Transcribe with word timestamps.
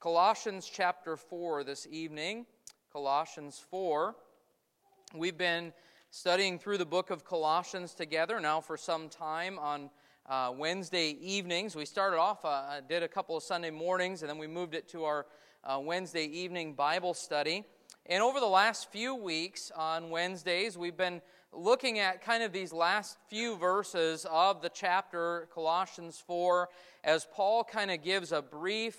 Colossians 0.00 0.66
chapter 0.66 1.14
4 1.14 1.62
this 1.62 1.86
evening. 1.90 2.46
Colossians 2.90 3.62
4. 3.70 4.16
We've 5.14 5.36
been 5.36 5.74
studying 6.10 6.58
through 6.58 6.78
the 6.78 6.86
book 6.86 7.10
of 7.10 7.22
Colossians 7.22 7.92
together 7.92 8.40
now 8.40 8.62
for 8.62 8.78
some 8.78 9.10
time 9.10 9.58
on 9.58 9.90
uh, 10.26 10.54
Wednesday 10.56 11.18
evenings. 11.20 11.76
We 11.76 11.84
started 11.84 12.16
off, 12.16 12.46
uh, 12.46 12.80
did 12.88 13.02
a 13.02 13.08
couple 13.08 13.36
of 13.36 13.42
Sunday 13.42 13.68
mornings, 13.68 14.22
and 14.22 14.30
then 14.30 14.38
we 14.38 14.46
moved 14.46 14.74
it 14.74 14.88
to 14.88 15.04
our 15.04 15.26
uh, 15.64 15.78
Wednesday 15.78 16.24
evening 16.24 16.72
Bible 16.72 17.12
study. 17.12 17.66
And 18.06 18.22
over 18.22 18.40
the 18.40 18.46
last 18.46 18.90
few 18.90 19.14
weeks 19.14 19.70
on 19.76 20.08
Wednesdays, 20.08 20.78
we've 20.78 20.96
been 20.96 21.20
looking 21.52 21.98
at 21.98 22.24
kind 22.24 22.42
of 22.42 22.52
these 22.52 22.72
last 22.72 23.18
few 23.28 23.54
verses 23.58 24.26
of 24.30 24.62
the 24.62 24.70
chapter, 24.70 25.46
Colossians 25.52 26.22
4, 26.26 26.70
as 27.04 27.26
Paul 27.34 27.64
kind 27.64 27.90
of 27.90 28.02
gives 28.02 28.32
a 28.32 28.40
brief 28.40 28.96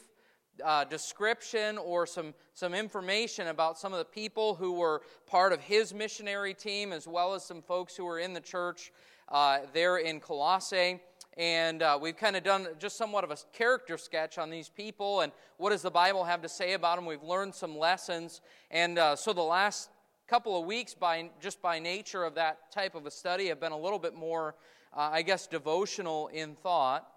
uh, 0.64 0.84
description 0.86 1.78
or 1.78 2.06
some, 2.06 2.34
some 2.54 2.74
information 2.74 3.48
about 3.48 3.78
some 3.78 3.94
of 3.94 4.00
the 4.00 4.06
people 4.06 4.56
who 4.56 4.74
were 4.74 5.02
part 5.28 5.54
of 5.54 5.62
his 5.62 5.94
missionary 5.94 6.54
team, 6.54 6.92
as 6.92 7.08
well 7.08 7.34
as 7.34 7.44
some 7.44 7.62
folks 7.62 7.96
who 7.96 8.06
were 8.06 8.20
in 8.20 8.34
the 8.34 8.42
church 8.42 8.92
uh, 9.30 9.60
there 9.74 9.98
in 9.98 10.20
Colossae. 10.20 11.00
And 11.38 11.82
uh, 11.82 11.98
we've 12.02 12.18
kind 12.18 12.36
of 12.36 12.44
done 12.44 12.68
just 12.78 12.98
somewhat 12.98 13.24
of 13.24 13.32
a 13.32 13.38
character 13.54 13.98
sketch 13.98 14.38
on 14.38 14.50
these 14.50 14.70
people 14.70 15.22
and 15.22 15.32
what 15.58 15.70
does 15.70 15.82
the 15.82 15.92
Bible 15.92 16.26
have 16.26 16.42
to 16.42 16.50
say 16.50 16.74
about 16.74 16.98
them. 16.98 17.06
We've 17.06 17.24
learned 17.24 17.56
some 17.56 17.78
lessons. 17.78 18.42
And 18.70 19.00
uh, 19.00 19.16
so 19.16 19.32
the 19.32 19.42
last 19.42 19.90
couple 20.28 20.60
of 20.60 20.66
weeks, 20.66 20.94
by 20.94 21.30
just 21.42 21.62
by 21.62 21.80
nature 21.80 22.24
of 22.24 22.36
that 22.36 22.72
type 22.72 22.96
of 22.96 23.06
a 23.06 23.12
study, 23.12 23.48
have 23.48 23.60
been 23.60 23.72
a 23.72 23.78
little 23.78 24.00
bit 24.00 24.14
more, 24.14 24.56
uh, 24.96 25.10
I 25.12 25.22
guess, 25.22 25.48
devotional 25.48 26.28
in 26.28 26.56
thought. 26.56 27.08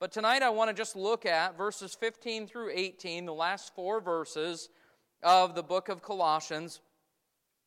But 0.00 0.12
tonight 0.12 0.44
I 0.44 0.50
want 0.50 0.70
to 0.70 0.74
just 0.74 0.94
look 0.94 1.26
at 1.26 1.58
verses 1.58 1.92
15 1.92 2.46
through 2.46 2.70
18, 2.72 3.26
the 3.26 3.34
last 3.34 3.74
four 3.74 4.00
verses 4.00 4.68
of 5.24 5.56
the 5.56 5.62
book 5.64 5.88
of 5.88 6.02
Colossians. 6.02 6.80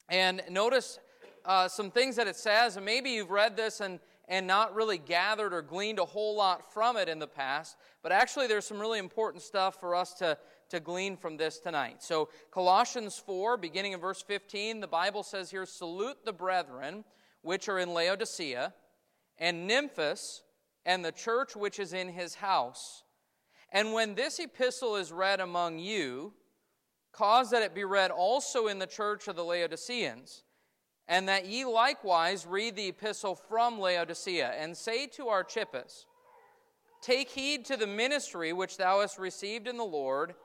And 0.08 0.42
notice 0.50 1.00
uh, 1.44 1.68
some 1.68 1.92
things 1.92 2.16
that 2.16 2.28
it 2.28 2.38
says, 2.38 2.78
and 2.78 2.86
maybe 2.86 3.10
you've 3.10 3.32
read 3.32 3.58
this 3.58 3.82
and, 3.82 4.00
and 4.30 4.48
not 4.48 4.74
really 4.74 4.98
gathered 4.98 5.54
or 5.54 5.62
gleaned 5.62 6.00
a 6.00 6.06
whole 6.06 6.34
lot 6.38 6.74
from 6.74 6.96
it 6.96 7.10
in 7.10 7.20
the 7.20 7.28
past, 7.28 7.76
but 8.02 8.14
actually 8.14 8.48
there's 8.48 8.64
some 8.64 8.80
really 8.80 9.00
important 9.00 9.44
stuff 9.44 9.78
for 9.78 9.94
us 9.94 10.14
to, 10.14 10.38
to 10.70 10.80
glean 10.80 11.18
from 11.18 11.36
this 11.36 11.60
tonight. 11.60 12.02
So, 12.02 12.30
Colossians 12.50 13.18
4, 13.18 13.58
beginning 13.58 13.92
in 13.92 14.00
verse 14.00 14.22
15, 14.22 14.80
the 14.80 14.88
Bible 14.88 15.24
says 15.24 15.52
here, 15.52 15.66
Salute 15.66 16.24
the 16.24 16.32
brethren 16.32 17.04
which 17.42 17.68
are 17.68 17.80
in 17.80 17.94
Laodicea, 17.94 18.74
and 19.38 19.70
Nymphas, 19.70 20.44
and 20.86 21.04
the 21.04 21.12
church 21.12 21.56
which 21.56 21.80
is 21.80 21.94
in 21.94 22.10
his 22.10 22.36
house. 22.36 23.04
And 23.72 23.94
when 23.94 24.16
this 24.16 24.40
epistle 24.40 24.96
is 24.96 25.12
read 25.12 25.40
among 25.40 25.80
you, 25.80 26.34
cause 27.12 27.50
that 27.52 27.64
it 27.64 27.74
be 27.74 27.84
read 27.84 28.12
also 28.12 28.68
in 28.68 28.80
the 28.80 28.88
church 28.88 29.28
of 29.28 29.36
the 29.36 29.44
Laodiceans, 29.44 30.44
and 31.08 31.28
that 31.28 31.46
ye 31.46 31.66
likewise 31.66 32.46
read 32.46 32.76
the 32.76 32.88
epistle 32.88 33.36
from 33.36 33.80
Laodicea, 33.80 34.54
and 34.58 34.76
say 34.76 35.08
to 35.08 35.28
Archippus, 35.28 36.06
Take 37.02 37.30
heed 37.30 37.66
to 37.66 37.78
the 37.78 37.88
ministry 37.88 38.54
which 38.54 38.78
thou 38.78 39.02
hast 39.02 39.18
received 39.18 39.68
in 39.68 39.78
the 39.78 39.84
Lord 39.84 40.36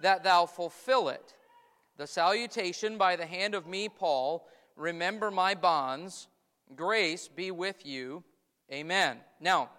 that 0.00 0.24
thou 0.24 0.46
fulfill 0.46 1.08
it. 1.08 1.34
The 1.96 2.06
salutation 2.06 2.98
by 2.98 3.16
the 3.16 3.26
hand 3.26 3.54
of 3.54 3.66
me, 3.66 3.88
Paul, 3.88 4.46
remember 4.76 5.30
my 5.30 5.54
bonds. 5.54 6.28
Grace 6.74 7.28
be 7.28 7.50
with 7.50 7.86
you. 7.86 8.24
Amen. 8.72 9.18
Now, 9.40 9.70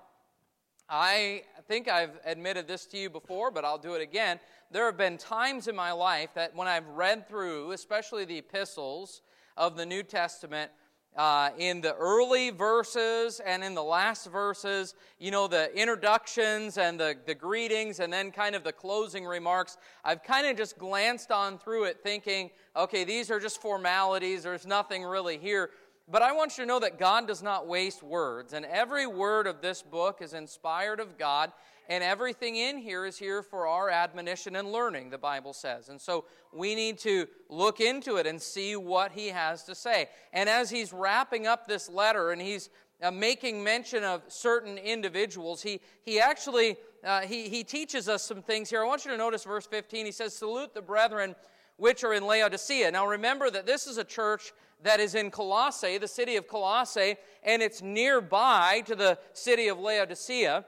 I 0.90 1.44
think 1.68 1.90
I've 1.90 2.18
admitted 2.24 2.68
this 2.68 2.86
to 2.88 2.98
you 2.98 3.10
before, 3.10 3.52
but 3.52 3.66
I'll 3.66 3.78
do 3.78 3.96
it 3.96 4.02
again. 4.02 4.40
There 4.72 4.86
have 4.86 4.98
been 4.98 5.18
times 5.18 5.68
in 5.68 5.76
my 5.76 5.92
life 5.92 6.30
that 6.36 6.56
when 6.56 6.68
I've 6.68 6.88
read 6.88 7.28
through, 7.28 7.72
especially 7.72 8.24
the 8.24 8.38
epistles 8.38 9.22
of 9.58 9.76
the 9.76 9.86
New 9.86 10.04
Testament, 10.04 10.72
uh, 11.18 11.50
in 11.58 11.82
the 11.82 11.96
early 11.96 12.52
verses 12.52 13.42
and 13.44 13.64
in 13.64 13.74
the 13.74 13.84
last 13.84 14.28
verses, 14.28 14.94
you 15.20 15.32
know, 15.32 15.48
the 15.48 15.76
introductions 15.76 16.78
and 16.78 17.00
the, 17.00 17.16
the 17.26 17.34
greetings 17.34 18.00
and 18.00 18.14
then 18.14 18.32
kind 18.32 18.56
of 18.56 18.64
the 18.64 18.72
closing 18.72 19.26
remarks, 19.26 19.78
I've 20.06 20.22
kind 20.22 20.46
of 20.46 20.56
just 20.56 20.78
glanced 20.78 21.32
on 21.32 21.58
through 21.58 21.86
it 21.86 21.98
thinking, 22.04 22.52
okay, 22.76 23.04
these 23.04 23.32
are 23.32 23.40
just 23.40 23.60
formalities, 23.60 24.44
there's 24.44 24.68
nothing 24.68 25.04
really 25.04 25.40
here. 25.40 25.72
But 26.10 26.22
I 26.22 26.32
want 26.32 26.58
you 26.58 26.64
to 26.64 26.68
know 26.68 26.80
that 26.80 26.98
God 26.98 27.28
does 27.28 27.44
not 27.44 27.68
waste 27.68 28.02
words, 28.02 28.54
and 28.54 28.66
every 28.66 29.06
word 29.06 29.46
of 29.46 29.62
this 29.62 29.82
book 29.82 30.22
is 30.22 30.34
inspired 30.34 31.02
of 31.02 31.18
God, 31.18 31.52
and 31.90 32.02
everything 32.02 32.56
in 32.56 32.78
here 32.78 33.06
is 33.06 33.18
here 33.18 33.44
for 33.44 33.68
our 33.68 33.90
admonition 33.90 34.56
and 34.56 34.72
learning, 34.72 35.10
the 35.10 35.18
Bible 35.18 35.54
says. 35.54 35.90
And 35.90 36.00
so 36.00 36.26
we 36.54 36.76
need 36.76 36.98
to 37.00 37.28
look 37.50 37.82
into 37.82 38.16
it 38.16 38.26
and 38.26 38.42
see 38.42 38.76
what 38.78 39.12
he 39.12 39.28
has 39.28 39.64
to 39.64 39.76
say. 39.76 40.08
And 40.32 40.48
as 40.48 40.70
he's 40.70 40.94
wrapping 40.94 41.46
up 41.46 41.68
this 41.68 41.90
letter 41.90 42.32
and 42.32 42.42
he's 42.42 42.70
uh, 43.02 43.12
making 43.12 43.64
mention 43.64 44.04
of 44.04 44.22
certain 44.28 44.78
individuals, 44.78 45.62
he, 45.62 45.82
he 46.04 46.20
actually 46.20 46.78
uh, 47.04 47.22
he, 47.22 47.48
he 47.48 47.64
teaches 47.64 48.10
us 48.10 48.24
some 48.24 48.42
things 48.42 48.70
here. 48.70 48.82
I 48.82 48.86
want 48.86 49.06
you 49.06 49.12
to 49.12 49.18
notice 49.18 49.44
verse 49.44 49.66
15. 49.66 50.06
He 50.06 50.12
says, 50.12 50.36
Salute 50.36 50.74
the 50.74 50.82
brethren 50.82 51.36
which 51.78 52.04
are 52.04 52.14
in 52.14 52.26
Laodicea. 52.26 52.92
Now 52.92 53.08
remember 53.08 53.50
that 53.50 53.66
this 53.66 53.88
is 53.88 53.98
a 53.98 54.04
church 54.04 54.52
that 54.84 55.00
is 55.00 55.16
in 55.16 55.32
Colossae, 55.32 55.98
the 55.98 56.08
city 56.08 56.36
of 56.36 56.48
Colossae, 56.48 57.16
and 57.44 57.62
it's 57.62 57.82
nearby 57.82 58.84
to 58.86 58.96
the 58.96 59.18
city 59.34 59.68
of 59.70 59.80
Laodicea. 59.80 60.66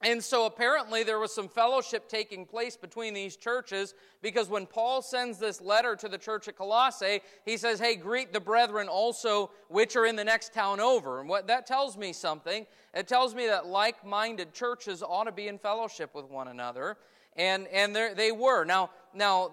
And 0.00 0.22
so 0.22 0.46
apparently 0.46 1.02
there 1.02 1.18
was 1.18 1.34
some 1.34 1.48
fellowship 1.48 2.08
taking 2.08 2.46
place 2.46 2.76
between 2.76 3.14
these 3.14 3.36
churches 3.36 3.94
because 4.22 4.48
when 4.48 4.64
Paul 4.64 5.02
sends 5.02 5.38
this 5.38 5.60
letter 5.60 5.96
to 5.96 6.08
the 6.08 6.18
church 6.18 6.46
at 6.46 6.56
Colossae, 6.56 7.20
he 7.44 7.56
says, 7.56 7.80
Hey, 7.80 7.96
greet 7.96 8.32
the 8.32 8.38
brethren 8.38 8.86
also 8.86 9.50
which 9.68 9.96
are 9.96 10.06
in 10.06 10.14
the 10.14 10.22
next 10.22 10.54
town 10.54 10.78
over. 10.78 11.18
And 11.18 11.28
what 11.28 11.48
that 11.48 11.66
tells 11.66 11.96
me 11.96 12.12
something, 12.12 12.64
it 12.94 13.08
tells 13.08 13.34
me 13.34 13.48
that 13.48 13.66
like 13.66 14.06
minded 14.06 14.54
churches 14.54 15.02
ought 15.02 15.24
to 15.24 15.32
be 15.32 15.48
in 15.48 15.58
fellowship 15.58 16.14
with 16.14 16.26
one 16.26 16.46
another. 16.46 16.96
And, 17.36 17.66
and 17.68 17.94
they 17.94 18.32
were. 18.32 18.64
Now, 18.64 18.90
now, 19.14 19.50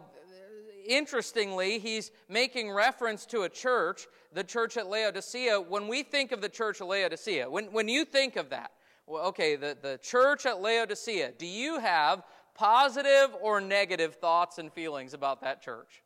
interestingly, 0.88 1.80
he's 1.80 2.12
making 2.30 2.72
reference 2.72 3.26
to 3.28 3.42
a 3.42 3.50
church, 3.50 4.08
the 4.34 4.44
church 4.44 4.78
at 4.78 4.88
Laodicea. 4.88 5.60
When 5.60 5.88
we 5.88 6.04
think 6.04 6.32
of 6.32 6.42
the 6.42 6.50
church 6.50 6.82
at 6.82 6.88
Laodicea, 6.88 7.50
when, 7.50 7.66
when 7.66 7.88
you 7.88 8.06
think 8.06 8.36
of 8.36 8.50
that, 8.50 8.72
well, 9.08 9.26
okay, 9.26 9.56
the, 9.56 9.78
the 9.82 10.00
church 10.02 10.46
at 10.46 10.62
Laodicea, 10.62 11.34
do 11.38 11.46
you 11.46 11.80
have 11.80 12.24
positive 12.56 13.36
or 13.42 13.62
negative 13.62 14.16
thoughts 14.16 14.58
and 14.58 14.72
feelings 14.72 15.14
about 15.14 15.42
that 15.42 15.62
church? 15.62 16.02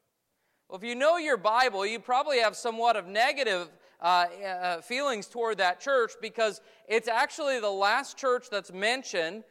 Well, 0.67 0.77
if 0.77 0.83
you 0.83 0.95
know 0.95 1.17
your 1.17 1.37
Bible, 1.37 1.85
you 1.85 1.99
probably 1.99 2.39
have 2.39 2.55
somewhat 2.55 2.95
of 2.95 3.07
negative 3.07 3.69
uh, 4.01 4.25
uh, 4.45 4.81
feelings 4.81 5.27
toward 5.27 5.57
that 5.57 5.79
church 5.79 6.11
because 6.21 6.61
it's 6.87 7.07
actually 7.07 7.59
the 7.59 7.69
last 7.69 8.17
church 8.17 8.49
that's 8.49 8.71
mentioned 8.71 9.43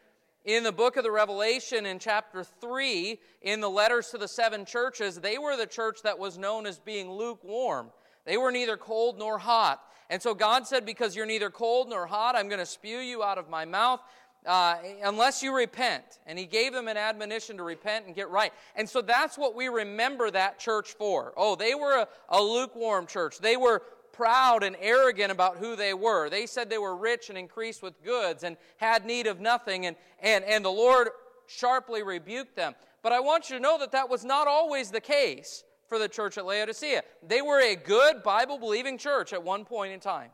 in 0.48 0.62
the 0.62 0.72
book 0.72 0.96
of 0.96 1.04
the 1.04 1.10
Revelation 1.10 1.84
in 1.84 1.98
chapter 1.98 2.42
3 2.42 3.20
in 3.42 3.60
the 3.60 3.68
letters 3.68 4.08
to 4.08 4.16
the 4.16 4.26
seven 4.26 4.64
churches. 4.64 5.16
They 5.16 5.36
were 5.36 5.58
the 5.58 5.66
church 5.66 5.98
that 6.04 6.18
was 6.18 6.38
known 6.38 6.64
as 6.64 6.78
being 6.78 7.12
lukewarm. 7.12 7.90
They 8.24 8.38
were 8.38 8.50
neither 8.50 8.78
cold 8.78 9.18
nor 9.18 9.36
hot. 9.36 9.82
And 10.08 10.22
so 10.22 10.32
God 10.34 10.66
said, 10.66 10.86
Because 10.86 11.14
you're 11.14 11.26
neither 11.26 11.50
cold 11.50 11.90
nor 11.90 12.06
hot, 12.06 12.34
I'm 12.34 12.48
going 12.48 12.60
to 12.60 12.66
spew 12.66 12.96
you 12.96 13.22
out 13.22 13.36
of 13.36 13.50
my 13.50 13.66
mouth. 13.66 14.00
Uh, 14.46 14.76
unless 15.02 15.42
you 15.42 15.54
repent. 15.54 16.20
And 16.26 16.38
he 16.38 16.46
gave 16.46 16.72
them 16.72 16.88
an 16.88 16.96
admonition 16.96 17.58
to 17.58 17.62
repent 17.62 18.06
and 18.06 18.14
get 18.14 18.30
right. 18.30 18.52
And 18.74 18.88
so 18.88 19.02
that's 19.02 19.36
what 19.36 19.54
we 19.54 19.68
remember 19.68 20.30
that 20.30 20.58
church 20.58 20.94
for. 20.96 21.34
Oh, 21.36 21.56
they 21.56 21.74
were 21.74 21.98
a, 21.98 22.08
a 22.30 22.40
lukewarm 22.40 23.06
church. 23.06 23.38
They 23.38 23.58
were 23.58 23.82
proud 24.18 24.64
and 24.64 24.74
arrogant 24.80 25.30
about 25.30 25.58
who 25.58 25.76
they 25.76 25.94
were. 25.94 26.28
They 26.28 26.44
said 26.44 26.68
they 26.68 26.76
were 26.76 26.96
rich 26.96 27.28
and 27.28 27.38
increased 27.38 27.84
with 27.84 28.02
goods 28.02 28.42
and 28.42 28.56
had 28.78 29.06
need 29.06 29.28
of 29.28 29.38
nothing. 29.38 29.86
And, 29.86 29.96
and, 30.20 30.44
and 30.44 30.64
the 30.64 30.70
Lord 30.70 31.10
sharply 31.46 32.02
rebuked 32.02 32.56
them. 32.56 32.74
But 33.00 33.12
I 33.12 33.20
want 33.20 33.48
you 33.48 33.54
to 33.56 33.62
know 33.62 33.78
that 33.78 33.92
that 33.92 34.10
was 34.10 34.24
not 34.24 34.48
always 34.48 34.90
the 34.90 35.00
case 35.00 35.62
for 35.88 36.00
the 36.00 36.08
church 36.08 36.36
at 36.36 36.44
Laodicea. 36.44 37.02
They 37.26 37.42
were 37.42 37.60
a 37.60 37.76
good 37.76 38.24
Bible 38.24 38.58
believing 38.58 38.98
church 38.98 39.32
at 39.32 39.40
one 39.40 39.64
point 39.64 39.92
in 39.92 40.00
time. 40.00 40.30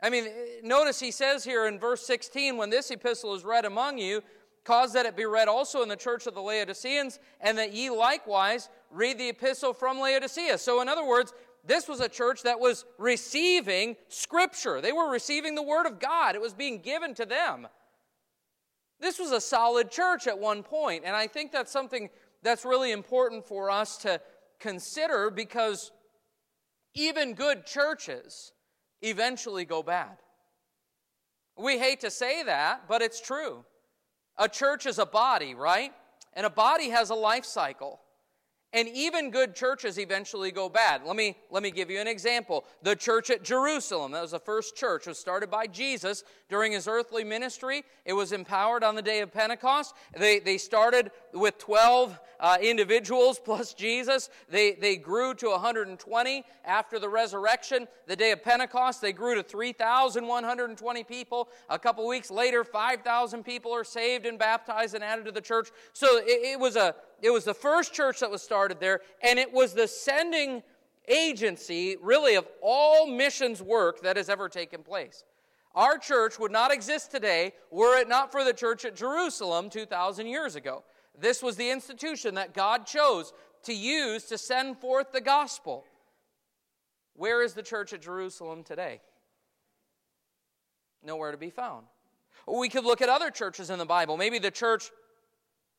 I 0.00 0.08
mean, 0.08 0.28
notice 0.62 1.00
he 1.00 1.10
says 1.10 1.42
here 1.42 1.66
in 1.66 1.80
verse 1.80 2.06
16, 2.06 2.56
when 2.56 2.70
this 2.70 2.92
epistle 2.92 3.34
is 3.34 3.42
read 3.42 3.64
among 3.64 3.98
you, 3.98 4.22
cause 4.62 4.92
that 4.92 5.04
it 5.04 5.16
be 5.16 5.24
read 5.24 5.48
also 5.48 5.82
in 5.82 5.88
the 5.88 5.96
church 5.96 6.28
of 6.28 6.34
the 6.34 6.40
Laodiceans, 6.40 7.18
and 7.40 7.58
that 7.58 7.72
ye 7.72 7.90
likewise 7.90 8.68
read 8.92 9.18
the 9.18 9.30
epistle 9.30 9.72
from 9.72 9.98
Laodicea. 9.98 10.58
So, 10.58 10.80
in 10.80 10.88
other 10.88 11.04
words, 11.04 11.32
this 11.64 11.88
was 11.88 12.00
a 12.00 12.08
church 12.08 12.42
that 12.42 12.60
was 12.60 12.84
receiving 12.98 13.96
Scripture. 14.08 14.80
They 14.80 14.92
were 14.92 15.10
receiving 15.10 15.54
the 15.54 15.62
Word 15.62 15.86
of 15.86 16.00
God, 16.00 16.34
it 16.34 16.40
was 16.40 16.54
being 16.54 16.80
given 16.80 17.14
to 17.14 17.26
them. 17.26 17.68
This 19.00 19.18
was 19.18 19.32
a 19.32 19.40
solid 19.40 19.90
church 19.90 20.26
at 20.26 20.38
one 20.38 20.62
point, 20.62 21.02
and 21.04 21.16
I 21.16 21.26
think 21.26 21.50
that's 21.50 21.72
something 21.72 22.08
that's 22.42 22.64
really 22.64 22.92
important 22.92 23.46
for 23.46 23.70
us 23.70 23.96
to 23.98 24.20
consider 24.60 25.28
because 25.30 25.90
even 26.94 27.34
good 27.34 27.66
churches 27.66 28.52
eventually 29.00 29.64
go 29.64 29.82
bad. 29.82 30.18
We 31.58 31.78
hate 31.78 32.00
to 32.00 32.10
say 32.10 32.44
that, 32.44 32.82
but 32.88 33.02
it's 33.02 33.20
true. 33.20 33.64
A 34.38 34.48
church 34.48 34.86
is 34.86 34.98
a 34.98 35.06
body, 35.06 35.54
right? 35.54 35.92
and 36.34 36.46
a 36.46 36.50
body 36.50 36.90
has 36.90 37.10
a 37.10 37.14
life 37.14 37.44
cycle. 37.44 38.00
And 38.74 38.88
even 38.88 39.30
good 39.30 39.54
churches 39.54 39.98
eventually 39.98 40.50
go 40.50 40.70
bad. 40.70 41.02
Let 41.04 41.14
me, 41.14 41.36
let 41.50 41.62
me 41.62 41.70
give 41.70 41.90
you 41.90 42.00
an 42.00 42.06
example. 42.06 42.64
The 42.82 42.96
church 42.96 43.28
at 43.28 43.42
Jerusalem, 43.42 44.12
that 44.12 44.22
was 44.22 44.30
the 44.30 44.38
first 44.38 44.76
church, 44.76 45.06
was 45.06 45.18
started 45.18 45.50
by 45.50 45.66
Jesus 45.66 46.24
during 46.48 46.72
his 46.72 46.88
earthly 46.88 47.22
ministry. 47.22 47.84
It 48.06 48.14
was 48.14 48.32
empowered 48.32 48.82
on 48.82 48.94
the 48.94 49.02
day 49.02 49.20
of 49.20 49.30
Pentecost. 49.30 49.94
They, 50.16 50.38
they 50.38 50.56
started 50.56 51.10
with 51.34 51.58
12 51.58 52.18
uh, 52.40 52.56
individuals 52.62 53.38
plus 53.44 53.74
Jesus. 53.74 54.30
They, 54.48 54.72
they 54.72 54.96
grew 54.96 55.34
to 55.34 55.50
120 55.50 56.44
after 56.64 56.98
the 56.98 57.08
resurrection. 57.10 57.86
The 58.06 58.16
day 58.16 58.30
of 58.30 58.42
Pentecost, 58.42 59.02
they 59.02 59.12
grew 59.12 59.34
to 59.34 59.42
3,120 59.42 61.04
people. 61.04 61.48
A 61.68 61.78
couple 61.78 62.06
weeks 62.08 62.30
later, 62.30 62.64
5,000 62.64 63.44
people 63.44 63.72
are 63.74 63.84
saved 63.84 64.24
and 64.24 64.38
baptized 64.38 64.94
and 64.94 65.04
added 65.04 65.26
to 65.26 65.32
the 65.32 65.42
church. 65.42 65.68
So 65.92 66.16
it, 66.16 66.24
it 66.26 66.58
was 66.58 66.76
a 66.76 66.94
it 67.22 67.30
was 67.30 67.44
the 67.44 67.54
first 67.54 67.94
church 67.94 68.20
that 68.20 68.30
was 68.30 68.42
started 68.42 68.80
there, 68.80 69.00
and 69.22 69.38
it 69.38 69.52
was 69.52 69.72
the 69.72 69.86
sending 69.86 70.62
agency, 71.08 71.96
really, 72.02 72.34
of 72.34 72.46
all 72.60 73.06
missions 73.06 73.62
work 73.62 74.02
that 74.02 74.16
has 74.16 74.28
ever 74.28 74.48
taken 74.48 74.82
place. 74.82 75.24
Our 75.74 75.96
church 75.98 76.38
would 76.38 76.52
not 76.52 76.72
exist 76.72 77.10
today 77.10 77.52
were 77.70 77.96
it 77.98 78.08
not 78.08 78.30
for 78.30 78.44
the 78.44 78.52
church 78.52 78.84
at 78.84 78.96
Jerusalem 78.96 79.70
2,000 79.70 80.26
years 80.26 80.56
ago. 80.56 80.82
This 81.18 81.42
was 81.42 81.56
the 81.56 81.70
institution 81.70 82.34
that 82.34 82.54
God 82.54 82.86
chose 82.86 83.32
to 83.64 83.72
use 83.72 84.24
to 84.24 84.36
send 84.36 84.78
forth 84.78 85.12
the 85.12 85.20
gospel. 85.20 85.84
Where 87.14 87.42
is 87.42 87.54
the 87.54 87.62
church 87.62 87.92
at 87.92 88.02
Jerusalem 88.02 88.64
today? 88.64 89.00
Nowhere 91.04 91.30
to 91.30 91.38
be 91.38 91.50
found. 91.50 91.86
We 92.46 92.68
could 92.68 92.84
look 92.84 93.00
at 93.00 93.08
other 93.08 93.30
churches 93.30 93.70
in 93.70 93.78
the 93.78 93.86
Bible. 93.86 94.16
Maybe 94.16 94.38
the 94.38 94.50
church 94.50 94.90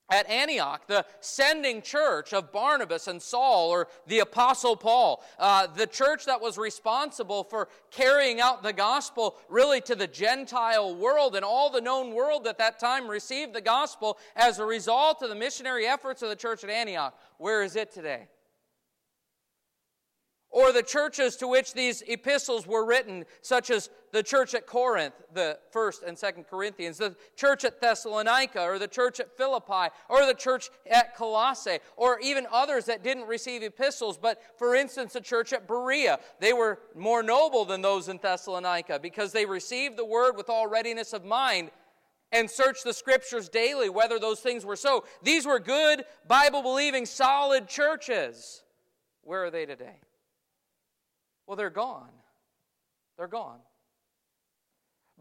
at 0.10 0.30
Antioch, 0.30 0.86
the 0.88 1.06
sending 1.22 1.82
church 1.82 2.34
of 2.34 2.52
Barnabas 2.52 3.08
and 3.08 3.22
Saul, 3.22 3.70
or 3.70 3.88
the 4.08 4.20
Apostle 4.20 4.76
Paul, 4.76 5.24
uh, 5.40 5.68
the 5.68 5.88
church 5.88 6.26
that 6.26 6.42
was 6.42 6.58
responsible 6.58 7.44
for 7.44 7.70
carrying 7.90 8.42
out 8.42 8.64
the 8.64 8.74
gospel 8.74 9.38
really 9.50 9.82
to 9.82 9.96
the 9.96 10.08
Gentile 10.08 10.96
world 10.96 11.36
and 11.36 11.46
all 11.46 11.70
the 11.70 11.82
known 11.82 12.14
world 12.14 12.48
at 12.48 12.58
that 12.58 12.80
time 12.80 13.08
received 13.08 13.54
the 13.54 13.62
gospel 13.62 14.18
as 14.36 14.60
a 14.60 14.66
result 14.66 15.22
of 15.22 15.30
the 15.30 15.36
missionary 15.36 15.86
efforts 15.86 16.22
of 16.22 16.30
the 16.30 16.36
church 16.36 16.64
at 16.64 16.70
Antioch. 16.70 17.18
Where 17.38 17.64
is 17.64 17.76
it 17.76 17.92
today? 17.92 18.28
Or 20.54 20.72
the 20.72 20.84
churches 20.84 21.36
to 21.36 21.48
which 21.48 21.74
these 21.74 22.04
epistles 22.08 22.68
were 22.68 22.86
written, 22.86 23.26
such 23.42 23.72
as 23.72 23.90
the 24.12 24.22
church 24.22 24.54
at 24.54 24.68
Corinth, 24.68 25.16
the 25.34 25.58
first 25.72 26.04
and 26.04 26.16
second 26.16 26.44
Corinthians, 26.44 27.00
the 27.00 27.16
church 27.36 27.66
at 27.66 27.82
Thessalonica, 27.82 28.62
or 28.62 28.78
the 28.78 28.88
church 28.88 29.20
at 29.20 29.36
Philippi, 29.36 29.92
or 30.10 30.28
the 30.28 30.36
church 30.36 30.70
at 30.90 31.16
Colossae, 31.18 31.80
or 31.98 32.20
even 32.20 32.46
others 32.52 32.86
that 32.86 33.04
didn't 33.04 33.26
receive 33.26 33.64
epistles, 33.64 34.20
but 34.20 34.40
for 34.56 34.76
instance, 34.76 35.14
the 35.14 35.22
church 35.22 35.52
at 35.54 35.68
Berea. 35.68 36.20
They 36.40 36.54
were 36.54 36.80
more 36.96 37.24
noble 37.24 37.66
than 37.66 37.82
those 37.82 38.08
in 38.08 38.20
Thessalonica 38.22 39.00
because 39.00 39.32
they 39.32 39.48
received 39.48 39.98
the 39.98 40.06
word 40.06 40.38
with 40.38 40.50
all 40.50 40.68
readiness 40.68 41.14
of 41.14 41.26
mind 41.26 41.72
and 42.32 42.50
searched 42.50 42.84
the 42.84 42.94
scriptures 42.94 43.50
daily 43.50 43.90
whether 43.90 44.20
those 44.20 44.40
things 44.40 44.64
were 44.64 44.76
so. 44.76 45.04
These 45.24 45.48
were 45.48 45.60
good, 45.60 46.06
Bible 46.28 46.62
believing, 46.62 47.08
solid 47.08 47.68
churches. 47.68 48.62
Where 49.24 49.46
are 49.46 49.52
they 49.52 49.66
today? 49.66 49.98
Well, 51.48 51.57
they're 51.57 51.69
gone. 51.69 52.10
They're 53.18 53.28
gone. 53.28 53.60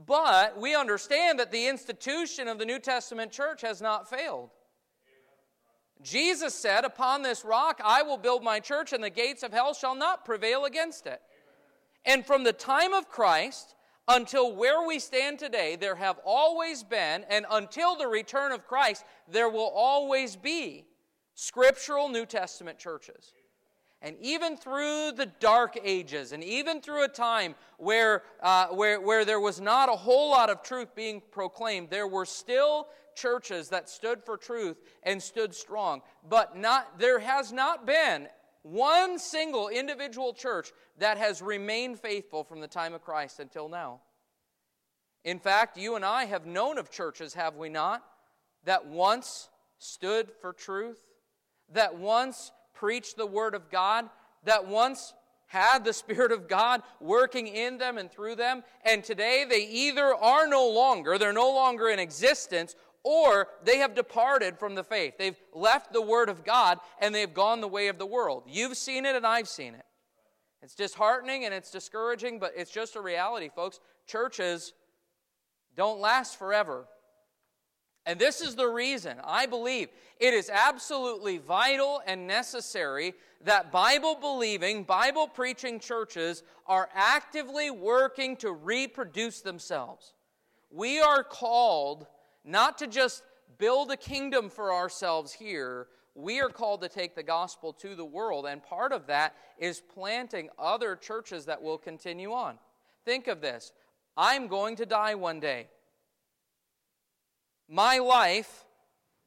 But 0.07 0.59
we 0.61 0.75
understand 0.75 1.39
that 1.39 1.53
the 1.53 1.67
institution 1.67 2.49
of 2.49 2.59
the 2.59 2.65
New 2.65 2.79
Testament 2.79 3.33
church 3.33 3.61
has 3.63 3.83
not 3.83 4.09
failed. 4.09 4.51
Jesus 6.03 6.55
said, 6.55 6.85
Upon 6.85 7.23
this 7.23 7.45
rock 7.45 7.81
I 7.85 8.03
will 8.03 8.17
build 8.17 8.43
my 8.43 8.61
church, 8.61 8.93
and 8.93 9.03
the 9.03 9.11
gates 9.11 9.43
of 9.43 9.53
hell 9.53 9.75
shall 9.75 9.95
not 9.95 10.25
prevail 10.25 10.65
against 10.65 11.07
it. 11.07 11.21
And 12.05 12.27
from 12.27 12.43
the 12.45 12.53
time 12.53 12.93
of 12.93 13.09
Christ 13.09 13.75
until 14.09 14.57
where 14.57 14.87
we 14.87 14.99
stand 14.99 15.39
today, 15.39 15.77
there 15.77 15.95
have 15.95 16.19
always 16.25 16.83
been, 16.83 17.25
and 17.29 17.47
until 17.51 17.97
the 17.97 18.09
return 18.09 18.51
of 18.51 18.67
Christ, 18.67 19.05
there 19.31 19.49
will 19.49 19.71
always 19.75 20.35
be 20.35 20.87
scriptural 21.35 22.09
New 22.09 22.27
Testament 22.27 22.79
churches. 22.79 23.33
And 24.05 24.17
even 24.21 24.57
through 24.57 25.13
the 25.13 25.31
dark 25.39 25.79
ages, 25.83 26.33
and 26.33 26.43
even 26.43 26.81
through 26.81 27.05
a 27.05 27.09
time 27.09 27.55
where, 27.79 28.25
uh, 28.43 28.67
where, 28.69 29.01
where 29.01 29.25
there 29.25 29.39
was 29.39 29.61
not 29.61 29.89
a 29.89 29.93
whole 29.93 30.31
lot 30.31 30.51
of 30.51 30.65
truth 30.65 30.93
being 30.97 31.23
proclaimed, 31.31 31.89
there 31.89 32.09
were 32.09 32.27
still 32.27 32.89
churches 33.15 33.69
that 33.69 33.89
stood 33.89 34.25
for 34.25 34.37
truth 34.37 34.77
and 35.05 35.23
stood 35.23 35.55
strong. 35.55 36.03
But 36.29 36.57
not, 36.57 36.99
there 36.99 37.21
has 37.21 37.53
not 37.53 37.87
been 37.87 38.27
one 38.63 39.21
single 39.21 39.69
individual 39.69 40.33
church 40.33 40.73
that 40.99 41.17
has 41.17 41.41
remained 41.41 42.01
faithful 42.01 42.43
from 42.43 42.61
the 42.61 42.69
time 42.69 42.95
of 42.95 43.05
Christ 43.05 43.39
until 43.39 43.69
now. 43.69 44.01
In 45.25 45.39
fact, 45.39 45.79
you 45.79 45.95
and 45.95 46.05
I 46.05 46.25
have 46.25 46.45
known 46.45 46.77
of 46.77 46.91
churches, 46.91 47.35
have 47.35 47.55
we 47.55 47.69
not, 47.69 48.03
that 48.65 48.87
once 48.87 49.49
stood 49.79 50.33
for 50.41 50.53
truth, 50.53 50.99
that 51.73 51.97
once 51.97 52.51
preached 52.83 53.17
the 53.17 53.25
Word 53.25 53.55
of 53.55 53.71
God, 53.71 54.11
that 54.43 54.67
once 54.67 55.15
had 55.47 55.85
the 55.85 55.93
Spirit 56.03 56.33
of 56.33 56.49
God 56.49 56.83
working 57.01 57.47
in 57.47 57.79
them 57.79 57.97
and 57.97 58.11
through 58.11 58.35
them, 58.35 58.65
and 58.85 59.05
today 59.05 59.47
they 59.49 59.65
either 59.69 60.13
are 60.13 60.49
no 60.49 60.69
longer, 60.69 61.17
they're 61.17 61.33
no 61.33 61.53
longer 61.53 61.89
in 61.91 62.01
existence, 62.01 62.75
or 63.05 63.47
they 63.63 63.79
have 63.79 63.95
departed 63.95 64.59
from 64.59 64.75
the 64.75 64.83
faith. 64.83 65.15
They've 65.17 65.37
left 65.55 65.93
the 65.93 66.03
Word 66.03 66.29
of 66.29 66.43
God 66.43 66.81
and 67.01 67.15
they've 67.15 67.33
gone 67.33 67.61
the 67.61 67.69
way 67.69 67.87
of 67.87 67.99
the 67.99 68.07
world. 68.07 68.43
You've 68.49 68.77
seen 68.77 69.07
it 69.07 69.15
and 69.15 69.25
I've 69.25 69.49
seen 69.49 69.75
it. 69.75 69.85
It's 70.61 70.75
disheartening 70.75 71.45
and 71.45 71.55
it's 71.55 71.71
discouraging, 71.71 72.41
but 72.41 72.53
it's 72.57 72.71
just 72.71 72.97
a 72.97 73.01
reality, 73.01 73.49
folks. 73.55 73.79
Churches 74.07 74.73
don't 75.77 76.01
last 76.01 76.37
forever. 76.37 76.87
And 78.05 78.19
this 78.19 78.41
is 78.41 78.57
the 78.57 78.67
reason 78.67 79.19
I 79.23 79.47
believe 79.47 79.89
it 80.19 80.35
is 80.35 80.51
absolutely 80.51 81.39
vital 81.39 82.03
and 82.07 82.27
necessary 82.27 83.15
that 83.45 83.71
Bible 83.73 84.17
believing, 84.21 84.85
Bible 84.85 85.29
preaching 85.29 85.79
churches 85.79 86.43
are 86.67 86.89
actively 86.95 87.71
working 87.71 88.37
to 88.37 88.53
reproduce 88.53 89.41
themselves. 89.41 90.15
We 90.71 91.01
are 91.01 91.23
called 91.23 92.07
not 92.45 92.79
to 92.79 92.87
just 92.87 93.23
build 93.59 93.91
a 93.93 93.97
kingdom 93.97 94.49
for 94.49 94.73
ourselves 94.73 95.33
here, 95.33 95.87
we 96.15 96.41
are 96.41 96.49
called 96.49 96.83
to 96.83 96.89
take 96.89 97.15
the 97.15 97.23
gospel 97.23 97.73
to 97.75 97.95
the 97.95 98.05
world. 98.05 98.47
And 98.47 98.63
part 98.63 98.93
of 98.93 99.07
that 99.07 99.35
is 99.59 99.81
planting 99.81 100.51
other 100.59 100.97
churches 100.97 101.47
that 101.47 101.63
will 101.63 101.79
continue 101.79 102.33
on. 102.33 102.59
Think 103.05 103.29
of 103.29 103.41
this 103.41 103.73
I'm 104.17 104.47
going 104.47 104.77
to 104.77 104.87
die 104.87 105.15
one 105.15 105.41
day 105.41 105.69
my 107.73 107.97
life, 107.97 108.67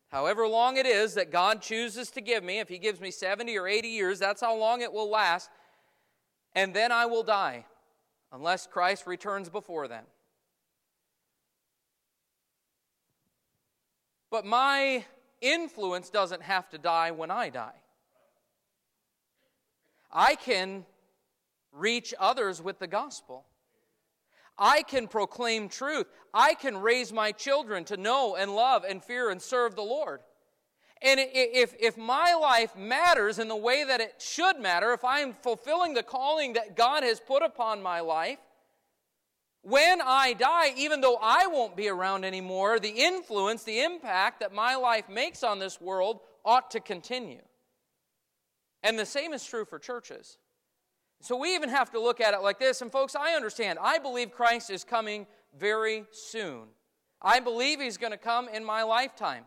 however 0.10 0.48
long 0.48 0.78
it 0.78 0.86
is 0.86 1.16
that 1.16 1.32
God 1.32 1.64
chooses 1.64 2.12
to 2.12 2.22
give 2.22 2.44
me, 2.44 2.60
if 2.60 2.70
He 2.70 2.78
gives 2.78 3.02
me 3.02 3.10
70 3.10 3.58
or 3.58 3.68
80 3.68 3.88
years, 3.88 4.20
that's 4.20 4.42
how 4.42 4.56
long 4.56 4.82
it 4.82 4.94
will 4.94 5.10
last, 5.10 5.50
and 6.54 6.72
then 6.72 6.92
I 6.92 7.08
will 7.08 7.24
die 7.24 7.66
unless 8.32 8.68
Christ 8.68 9.08
returns 9.08 9.50
before 9.50 9.88
then. 9.88 10.04
But 14.30 14.46
my 14.46 15.06
influence 15.42 16.12
doesn't 16.12 16.44
have 16.44 16.70
to 16.70 16.78
die 16.78 17.10
when 17.10 17.32
I 17.32 17.50
die. 17.50 17.82
I 20.12 20.36
can 20.36 20.86
reach 21.72 22.14
others 22.20 22.62
with 22.62 22.78
the 22.78 22.88
gospel. 22.88 23.46
I 24.58 24.84
can 24.84 25.08
proclaim 25.08 25.70
truth. 25.70 26.08
I 26.34 26.54
can 26.54 26.78
raise 26.78 27.12
my 27.12 27.32
children 27.32 27.84
to 27.86 27.98
know 27.98 28.36
and 28.36 28.56
love 28.56 28.84
and 28.84 29.04
fear 29.04 29.30
and 29.30 29.42
serve 29.42 29.76
the 29.76 29.82
Lord. 29.82 30.22
And 31.02 31.20
if, 31.20 31.76
if 31.80 31.98
my 31.98 32.34
life 32.34 32.76
matters 32.76 33.38
in 33.38 33.48
the 33.48 33.56
way 33.56 33.84
that 33.84 34.02
it 34.02 34.16
should 34.20 34.60
matter, 34.60 34.94
if 34.94 35.04
I 35.04 35.20
am 35.20 35.34
fulfilling 35.34 35.94
the 35.94 36.04
calling 36.04 36.54
that 36.54 36.76
God 36.76 37.04
has 37.04 37.20
put 37.20 37.44
upon 37.44 37.84
my 37.84 38.00
life, 38.00 38.40
when 39.62 40.00
I 40.02 40.34
die, 40.34 40.74
even 40.78 41.02
though 41.02 41.18
I 41.22 41.48
won't 41.48 41.76
be 41.76 41.90
around 41.90 42.24
anymore, 42.24 42.80
the 42.80 42.90
influence, 42.90 43.64
the 43.64 43.82
impact 43.82 44.40
that 44.40 44.54
my 44.54 44.76
life 44.76 45.10
makes 45.10 45.44
on 45.44 45.60
this 45.60 45.82
world 45.82 46.20
ought 46.46 46.72
to 46.72 46.80
continue. 46.80 47.42
And 48.84 48.98
the 48.98 49.08
same 49.08 49.34
is 49.34 49.44
true 49.44 49.66
for 49.66 49.80
churches. 49.80 50.38
So 51.26 51.36
we 51.36 51.56
even 51.56 51.70
have 51.70 51.90
to 51.90 52.00
look 52.00 52.22
at 52.22 52.36
it 52.36 52.44
like 52.44 52.60
this. 52.60 52.84
And 52.84 52.92
folks, 52.92 53.16
I 53.16 53.34
understand. 53.34 53.80
I 53.82 53.98
believe 53.98 54.32
Christ 54.32 54.70
is 54.70 54.84
coming 54.84 55.26
very 55.58 56.06
soon. 56.12 56.66
I 57.20 57.40
believe 57.40 57.82
he's 57.82 57.98
going 57.98 58.12
to 58.12 58.18
come 58.18 58.48
in 58.48 58.64
my 58.64 58.84
lifetime. 58.84 59.46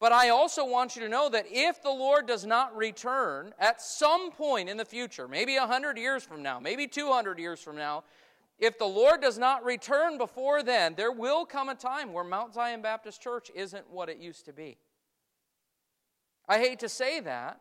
But 0.00 0.10
I 0.10 0.30
also 0.30 0.66
want 0.66 0.96
you 0.96 1.02
to 1.02 1.08
know 1.08 1.28
that 1.28 1.46
if 1.48 1.80
the 1.84 1.90
Lord 1.90 2.26
does 2.26 2.44
not 2.44 2.76
return 2.76 3.54
at 3.60 3.80
some 3.80 4.32
point 4.32 4.68
in 4.68 4.76
the 4.76 4.84
future, 4.84 5.28
maybe 5.28 5.56
100 5.56 5.96
years 5.96 6.24
from 6.24 6.42
now, 6.42 6.58
maybe 6.58 6.88
200 6.88 7.38
years 7.38 7.60
from 7.60 7.76
now, 7.76 8.02
if 8.58 8.80
the 8.80 8.84
Lord 8.84 9.20
does 9.20 9.38
not 9.38 9.64
return 9.64 10.18
before 10.18 10.64
then, 10.64 10.94
there 10.96 11.12
will 11.12 11.44
come 11.46 11.68
a 11.68 11.76
time 11.76 12.12
where 12.12 12.24
Mount 12.24 12.54
Zion 12.54 12.82
Baptist 12.82 13.22
Church 13.22 13.52
isn't 13.54 13.88
what 13.88 14.08
it 14.08 14.18
used 14.18 14.46
to 14.46 14.52
be. 14.52 14.78
I 16.48 16.58
hate 16.58 16.80
to 16.80 16.88
say 16.88 17.20
that, 17.20 17.60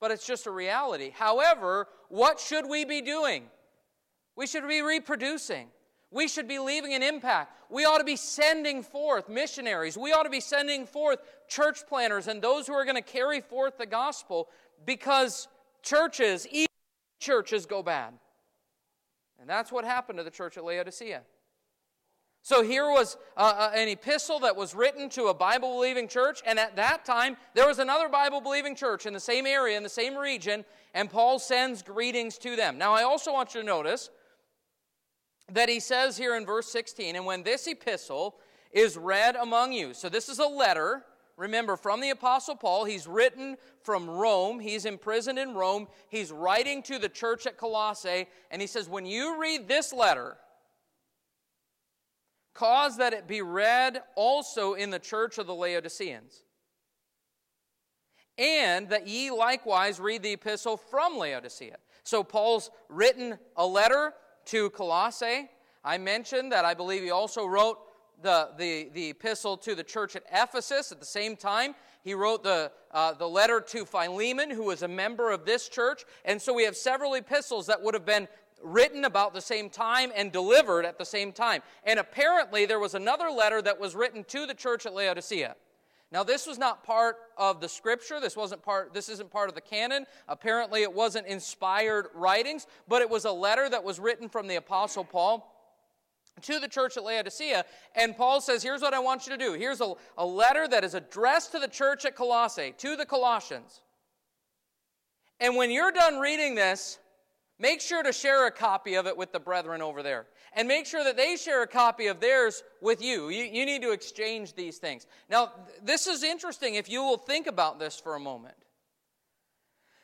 but 0.00 0.10
it's 0.10 0.26
just 0.26 0.46
a 0.46 0.50
reality. 0.50 1.10
However, 1.14 1.88
what 2.08 2.38
should 2.38 2.68
we 2.68 2.84
be 2.84 3.00
doing? 3.00 3.44
We 4.36 4.46
should 4.46 4.66
be 4.68 4.82
reproducing. 4.82 5.68
We 6.10 6.28
should 6.28 6.46
be 6.46 6.58
leaving 6.58 6.94
an 6.94 7.02
impact. 7.02 7.52
We 7.70 7.84
ought 7.84 7.98
to 7.98 8.04
be 8.04 8.16
sending 8.16 8.82
forth 8.82 9.28
missionaries. 9.28 9.98
We 9.98 10.12
ought 10.12 10.22
to 10.22 10.30
be 10.30 10.40
sending 10.40 10.86
forth 10.86 11.18
church 11.48 11.80
planters 11.88 12.28
and 12.28 12.40
those 12.40 12.66
who 12.66 12.74
are 12.74 12.84
going 12.84 12.96
to 12.96 13.02
carry 13.02 13.40
forth 13.40 13.78
the 13.78 13.86
gospel 13.86 14.48
because 14.84 15.48
churches, 15.82 16.46
even 16.50 16.66
churches, 17.18 17.66
go 17.66 17.82
bad. 17.82 18.14
And 19.40 19.50
that's 19.50 19.72
what 19.72 19.84
happened 19.84 20.18
to 20.18 20.24
the 20.24 20.30
church 20.30 20.56
at 20.56 20.64
Laodicea. 20.64 21.22
So 22.46 22.62
here 22.62 22.88
was 22.88 23.16
uh, 23.36 23.72
an 23.74 23.88
epistle 23.88 24.38
that 24.38 24.54
was 24.54 24.72
written 24.72 25.08
to 25.08 25.24
a 25.24 25.34
Bible 25.34 25.74
believing 25.74 26.06
church, 26.06 26.42
and 26.46 26.60
at 26.60 26.76
that 26.76 27.04
time, 27.04 27.36
there 27.54 27.66
was 27.66 27.80
another 27.80 28.08
Bible 28.08 28.40
believing 28.40 28.76
church 28.76 29.04
in 29.04 29.12
the 29.12 29.18
same 29.18 29.46
area, 29.46 29.76
in 29.76 29.82
the 29.82 29.88
same 29.88 30.14
region, 30.14 30.64
and 30.94 31.10
Paul 31.10 31.40
sends 31.40 31.82
greetings 31.82 32.38
to 32.38 32.54
them. 32.54 32.78
Now, 32.78 32.92
I 32.92 33.02
also 33.02 33.32
want 33.32 33.52
you 33.52 33.62
to 33.62 33.66
notice 33.66 34.10
that 35.50 35.68
he 35.68 35.80
says 35.80 36.16
here 36.16 36.36
in 36.36 36.46
verse 36.46 36.68
16, 36.68 37.16
and 37.16 37.26
when 37.26 37.42
this 37.42 37.66
epistle 37.66 38.36
is 38.70 38.96
read 38.96 39.34
among 39.34 39.72
you, 39.72 39.92
so 39.92 40.08
this 40.08 40.28
is 40.28 40.38
a 40.38 40.46
letter 40.46 41.04
Remember, 41.36 41.76
from 41.76 42.00
the 42.00 42.08
Apostle 42.08 42.56
Paul, 42.56 42.86
he's 42.86 43.06
written 43.06 43.58
from 43.82 44.08
Rome. 44.08 44.58
He's 44.58 44.86
imprisoned 44.86 45.38
in 45.38 45.52
Rome. 45.52 45.86
He's 46.08 46.32
writing 46.32 46.82
to 46.84 46.98
the 46.98 47.10
church 47.10 47.46
at 47.46 47.58
Colossae, 47.58 48.26
and 48.50 48.62
he 48.62 48.66
says, 48.66 48.88
When 48.88 49.04
you 49.04 49.38
read 49.38 49.68
this 49.68 49.92
letter, 49.92 50.38
cause 52.56 52.96
that 52.96 53.12
it 53.12 53.28
be 53.28 53.42
read 53.42 54.02
also 54.14 54.74
in 54.74 54.90
the 54.90 54.98
church 54.98 55.38
of 55.38 55.46
the 55.46 55.54
Laodiceans. 55.54 56.42
And 58.38 58.88
that 58.88 59.06
ye 59.06 59.30
likewise 59.30 60.00
read 60.00 60.22
the 60.22 60.32
epistle 60.32 60.76
from 60.76 61.18
Laodicea. 61.18 61.76
So 62.02 62.22
Paul's 62.22 62.70
written 62.88 63.38
a 63.56 63.66
letter 63.66 64.14
to 64.46 64.70
Colossae. 64.70 65.48
I 65.84 65.98
mentioned 65.98 66.52
that 66.52 66.64
I 66.64 66.74
believe 66.74 67.02
he 67.02 67.10
also 67.10 67.46
wrote 67.46 67.78
the, 68.22 68.50
the, 68.58 68.90
the 68.94 69.10
epistle 69.10 69.56
to 69.58 69.74
the 69.74 69.84
church 69.84 70.16
at 70.16 70.22
Ephesus 70.32 70.92
at 70.92 71.00
the 71.00 71.06
same 71.06 71.36
time. 71.36 71.74
He 72.02 72.14
wrote 72.14 72.42
the, 72.42 72.70
uh, 72.92 73.12
the 73.14 73.28
letter 73.28 73.60
to 73.60 73.84
Philemon, 73.84 74.50
who 74.50 74.64
was 74.64 74.82
a 74.82 74.88
member 74.88 75.30
of 75.30 75.44
this 75.44 75.68
church. 75.68 76.04
And 76.24 76.40
so 76.40 76.54
we 76.54 76.64
have 76.64 76.76
several 76.76 77.14
epistles 77.14 77.66
that 77.66 77.82
would 77.82 77.94
have 77.94 78.06
been 78.06 78.28
written 78.62 79.04
about 79.04 79.34
the 79.34 79.40
same 79.40 79.70
time 79.70 80.12
and 80.14 80.32
delivered 80.32 80.84
at 80.84 80.98
the 80.98 81.04
same 81.04 81.32
time. 81.32 81.62
And 81.84 81.98
apparently, 81.98 82.66
there 82.66 82.80
was 82.80 82.94
another 82.94 83.30
letter 83.30 83.60
that 83.62 83.80
was 83.80 83.94
written 83.94 84.24
to 84.24 84.46
the 84.46 84.54
church 84.54 84.86
at 84.86 84.94
Laodicea. 84.94 85.56
Now, 86.12 86.22
this 86.22 86.46
was 86.46 86.56
not 86.56 86.84
part 86.84 87.16
of 87.36 87.60
the 87.60 87.68
scripture. 87.68 88.20
This 88.20 88.36
wasn't 88.36 88.62
part, 88.62 88.94
this 88.94 89.08
isn't 89.08 89.30
part 89.30 89.48
of 89.48 89.54
the 89.54 89.60
canon. 89.60 90.06
Apparently, 90.28 90.82
it 90.82 90.92
wasn't 90.92 91.26
inspired 91.26 92.06
writings, 92.14 92.66
but 92.86 93.02
it 93.02 93.10
was 93.10 93.24
a 93.24 93.32
letter 93.32 93.68
that 93.68 93.82
was 93.82 93.98
written 93.98 94.28
from 94.28 94.46
the 94.46 94.56
Apostle 94.56 95.04
Paul 95.04 95.52
to 96.42 96.60
the 96.60 96.68
church 96.68 96.96
at 96.96 97.02
Laodicea. 97.02 97.64
And 97.94 98.16
Paul 98.16 98.40
says, 98.40 98.62
Here's 98.62 98.82
what 98.82 98.94
I 98.94 99.00
want 99.00 99.26
you 99.26 99.32
to 99.32 99.38
do. 99.38 99.54
Here's 99.54 99.80
a, 99.80 99.94
a 100.16 100.24
letter 100.24 100.68
that 100.68 100.84
is 100.84 100.94
addressed 100.94 101.52
to 101.52 101.58
the 101.58 101.68
church 101.68 102.04
at 102.04 102.14
Colossae, 102.14 102.74
to 102.78 102.94
the 102.94 103.06
Colossians. 103.06 103.80
And 105.40 105.56
when 105.56 105.70
you're 105.70 105.92
done 105.92 106.18
reading 106.18 106.54
this, 106.54 106.98
make 107.58 107.80
sure 107.80 108.02
to 108.02 108.12
share 108.12 108.46
a 108.46 108.50
copy 108.50 108.94
of 108.94 109.06
it 109.06 109.16
with 109.16 109.32
the 109.32 109.40
brethren 109.40 109.82
over 109.82 110.02
there. 110.02 110.26
And 110.52 110.66
make 110.68 110.86
sure 110.86 111.04
that 111.04 111.16
they 111.16 111.36
share 111.36 111.62
a 111.62 111.66
copy 111.66 112.06
of 112.06 112.20
theirs 112.20 112.62
with 112.80 113.02
you. 113.02 113.28
You, 113.28 113.44
you 113.44 113.66
need 113.66 113.82
to 113.82 113.92
exchange 113.92 114.54
these 114.54 114.78
things. 114.78 115.06
Now, 115.28 115.52
this 115.82 116.06
is 116.06 116.22
interesting 116.22 116.74
if 116.74 116.88
you 116.88 117.02
will 117.02 117.18
think 117.18 117.46
about 117.46 117.78
this 117.78 118.00
for 118.00 118.14
a 118.14 118.20
moment. 118.20 118.56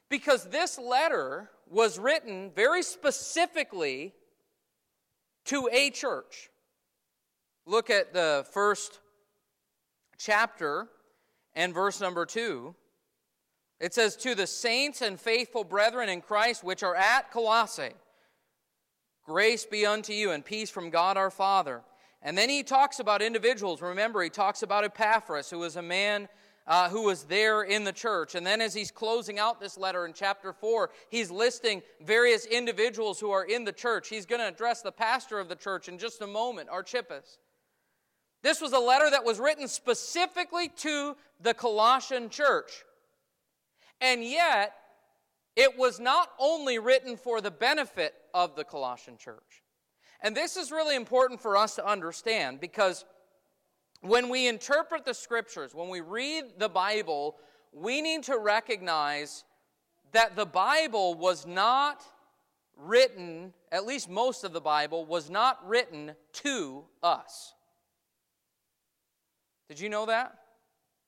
Because 0.09 0.45
this 0.45 0.79
letter 0.79 1.51
was 1.71 1.99
written 1.99 2.51
very 2.55 2.83
specifically 2.83 4.13
to 5.47 5.69
a 5.73 5.91
church. 5.91 6.51
Look 7.65 7.91
at 7.91 8.13
the 8.13 8.45
first 8.53 9.01
chapter 10.19 10.89
and 11.55 11.73
verse 11.73 12.01
number 12.01 12.27
two. 12.27 12.75
It 13.83 13.93
says, 13.93 14.15
To 14.17 14.37
the 14.37 14.47
saints 14.47 15.03
and 15.03 15.21
faithful 15.21 15.65
brethren 15.65 16.09
in 16.09 16.21
Christ 16.21 16.63
which 16.63 16.85
are 16.85 16.95
at 16.95 17.33
Colossae, 17.33 17.91
grace 19.27 19.67
be 19.67 19.85
unto 19.85 20.13
you 20.13 20.31
and 20.31 20.45
peace 20.45 20.71
from 20.71 20.89
God 20.89 21.17
our 21.17 21.33
Father. 21.33 21.83
And 22.23 22.39
then 22.39 22.49
he 22.49 22.63
talks 22.63 23.01
about 23.01 23.21
individuals. 23.21 23.83
Remember, 23.83 24.23
he 24.23 24.31
talks 24.31 24.63
about 24.63 24.85
Epaphras, 24.85 25.51
who 25.51 25.59
was 25.59 25.75
a 25.75 25.83
man 25.83 26.29
uh, 26.65 26.89
who 26.91 27.03
was 27.03 27.25
there 27.25 27.63
in 27.63 27.83
the 27.83 27.93
church. 27.93 28.37
And 28.37 28.47
then 28.47 28.61
as 28.61 28.73
he's 28.73 28.93
closing 28.93 29.41
out 29.41 29.61
this 29.61 29.77
letter 29.77 30.07
in 30.07 30.13
chapter 30.13 30.53
4, 30.53 30.91
he's 31.11 31.33
listing 31.33 31.83
various 32.01 32.47
individuals 32.47 33.19
who 33.19 33.33
are 33.33 33.45
in 33.45 33.65
the 33.65 33.73
church. 33.73 34.09
He's 34.09 34.27
going 34.27 34.41
to 34.41 34.47
address 34.47 34.81
the 34.81 34.93
pastor 34.93 35.41
of 35.41 35.49
the 35.49 35.57
church 35.57 35.89
in 35.89 35.99
just 35.99 36.23
a 36.23 36.27
moment, 36.29 36.69
Archippus. 36.71 37.39
This 38.45 38.61
was 38.61 38.73
a 38.73 38.79
letter 38.79 39.11
that 39.11 39.25
was 39.25 39.41
written 39.41 39.67
specifically 39.67 40.69
to 40.77 41.17
the 41.41 41.55
Colossian 41.55 42.29
church. 42.29 42.85
And 44.03 44.25
yet, 44.25 44.75
it 45.55 45.79
was 45.79 46.01
not 46.01 46.31
only 46.39 46.79
written 46.79 47.17
for 47.17 47.41
the 47.41 47.53
benefit 47.53 48.15
of 48.35 48.57
the 48.57 48.65
Colossian 48.65 49.17
church. 49.17 49.63
And 50.21 50.37
this 50.37 50.57
is 50.57 50.73
really 50.73 50.97
important 50.97 51.41
for 51.41 51.57
us 51.57 51.77
to 51.77 51.87
understand 51.87 52.61
because 52.61 53.05
when 54.01 54.29
we 54.29 54.49
interpret 54.49 55.05
the 55.05 55.15
scriptures, 55.15 55.75
when 55.75 55.89
we 55.89 56.01
read 56.01 56.45
the 56.59 56.69
Bible, 56.69 57.37
we 57.73 58.03
need 58.03 58.25
to 58.25 58.39
recognize 58.39 59.45
that 60.11 60.35
the 60.35 60.47
Bible 60.47 61.15
was 61.15 61.47
not 61.47 62.03
written, 62.77 63.53
at 63.71 63.87
least 63.87 64.11
most 64.11 64.43
of 64.43 64.53
the 64.53 64.61
Bible, 64.61 65.07
was 65.07 65.31
not 65.31 65.67
written 65.67 66.15
to 66.33 66.85
us. 67.03 67.55
Did 69.69 69.79
you 69.79 69.89
know 69.89 70.07
that? 70.07 70.39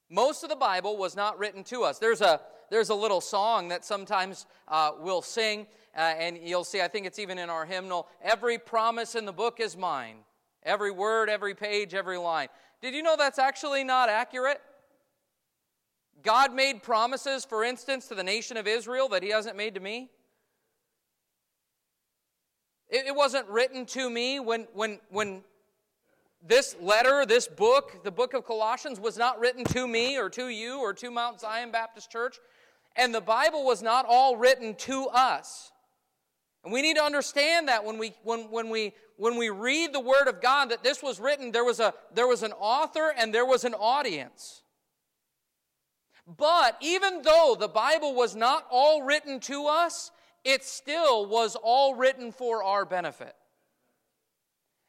Most 0.09 0.45
of 0.45 0.49
the 0.49 0.57
Bible 0.57 0.97
was 0.97 1.17
not 1.17 1.39
written 1.39 1.65
to 1.65 1.83
us. 1.83 1.99
There's 1.99 2.21
a, 2.21 2.41
there's 2.71 2.91
a 2.91 2.95
little 2.95 3.21
song 3.21 3.69
that 3.69 3.85
sometimes 3.85 4.47
uh, 4.69 4.93
we'll 4.99 5.23
sing, 5.23 5.67
uh, 5.97 6.01
and 6.01 6.39
you'll 6.43 6.65
see, 6.65 6.81
I 6.81 6.89
think 6.89 7.07
it's 7.07 7.19
even 7.19 7.39
in 7.39 7.51
our 7.51 7.65
hymnal 7.65 8.09
Every 8.23 8.59
promise 8.59 9.15
in 9.15 9.25
the 9.25 9.33
book 9.33 9.61
is 9.61 9.77
mine. 9.77 10.17
Every 10.63 10.91
word, 10.91 11.29
every 11.29 11.55
page, 11.55 11.95
every 11.95 12.19
line. 12.19 12.49
Did 12.81 12.95
you 12.95 13.03
know 13.03 13.17
that's 13.17 13.39
actually 13.39 13.85
not 13.85 14.09
accurate? 14.09 14.61
God 16.23 16.55
made 16.55 16.83
promises, 16.83 17.45
for 17.45 17.63
instance, 17.63 18.09
to 18.09 18.15
the 18.15 18.25
nation 18.25 18.57
of 18.57 18.67
Israel 18.67 19.09
that 19.11 19.23
He 19.23 19.29
hasn't 19.29 19.57
made 19.57 19.75
to 19.75 19.81
me. 19.81 20.11
It, 22.89 23.15
wasn't 23.15 23.49
written 23.49 23.87
to 23.87 24.09
me 24.09 24.39
when, 24.41 24.69
when, 24.73 25.01
when 25.11 25.43
this 26.47 26.77
letter, 26.81 27.25
this 27.27 27.49
book, 27.49 28.05
the 28.05 28.11
book 28.11 28.35
of 28.35 28.45
Colossians, 28.45 29.01
was 29.01 29.17
not 29.17 29.41
written 29.41 29.65
to 29.65 29.89
me 29.89 30.19
or 30.19 30.29
to 30.31 30.49
you 30.49 30.79
or 30.79 30.93
to 30.95 31.11
Mount 31.11 31.41
Zion 31.41 31.71
Baptist 31.71 32.11
Church. 32.11 32.39
And 32.97 33.15
the 33.15 33.21
Bible 33.21 33.65
was 33.65 33.83
not 33.83 34.07
all 34.09 34.37
written 34.37 34.75
to 34.77 35.09
us. 35.13 35.73
And 36.63 36.73
we 36.73 36.83
need 36.83 36.97
to 36.97 37.03
understand 37.03 37.69
that 37.69 37.85
when 37.85 37.99
we, 37.99 38.15
when, 38.23 38.51
when 38.51 38.71
we 38.71 38.93
when 39.17 39.37
we 39.37 39.51
read 39.51 39.93
the 39.93 40.01
Word 40.01 40.27
of 40.27 40.41
God 40.41 40.71
that 40.71 40.83
this 40.83 41.03
was 41.03 41.21
written, 41.21 41.53
there 41.53 41.65
was, 41.65 41.81
a, 41.81 41.95
there 42.13 42.27
was 42.27 42.43
an 42.43 42.53
author 42.53 43.13
and 43.17 43.33
there 43.33 43.47
was 43.47 43.65
an 43.65 43.75
audience. 43.75 44.63
But 46.27 46.77
even 46.81 47.23
though 47.23 47.57
the 47.59 47.69
Bible 47.69 48.15
was 48.15 48.35
not 48.35 48.67
all 48.71 49.03
written 49.03 49.41
to 49.41 49.67
us, 49.67 50.11
it 50.43 50.65
still 50.65 51.27
was 51.27 51.57
all 51.57 51.95
written 51.95 52.33
for 52.33 52.65
our 52.65 52.85
benefit. 52.85 53.35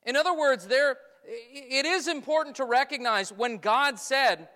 In 0.05 0.15
other 0.15 0.35
words, 0.35 0.67
there, 0.67 0.97
it 1.27 1.85
is 1.85 2.07
important 2.07 2.57
to 2.57 2.65
recognize 2.65 3.31
when 3.31 3.57
God 3.57 3.99
said, 3.99 4.47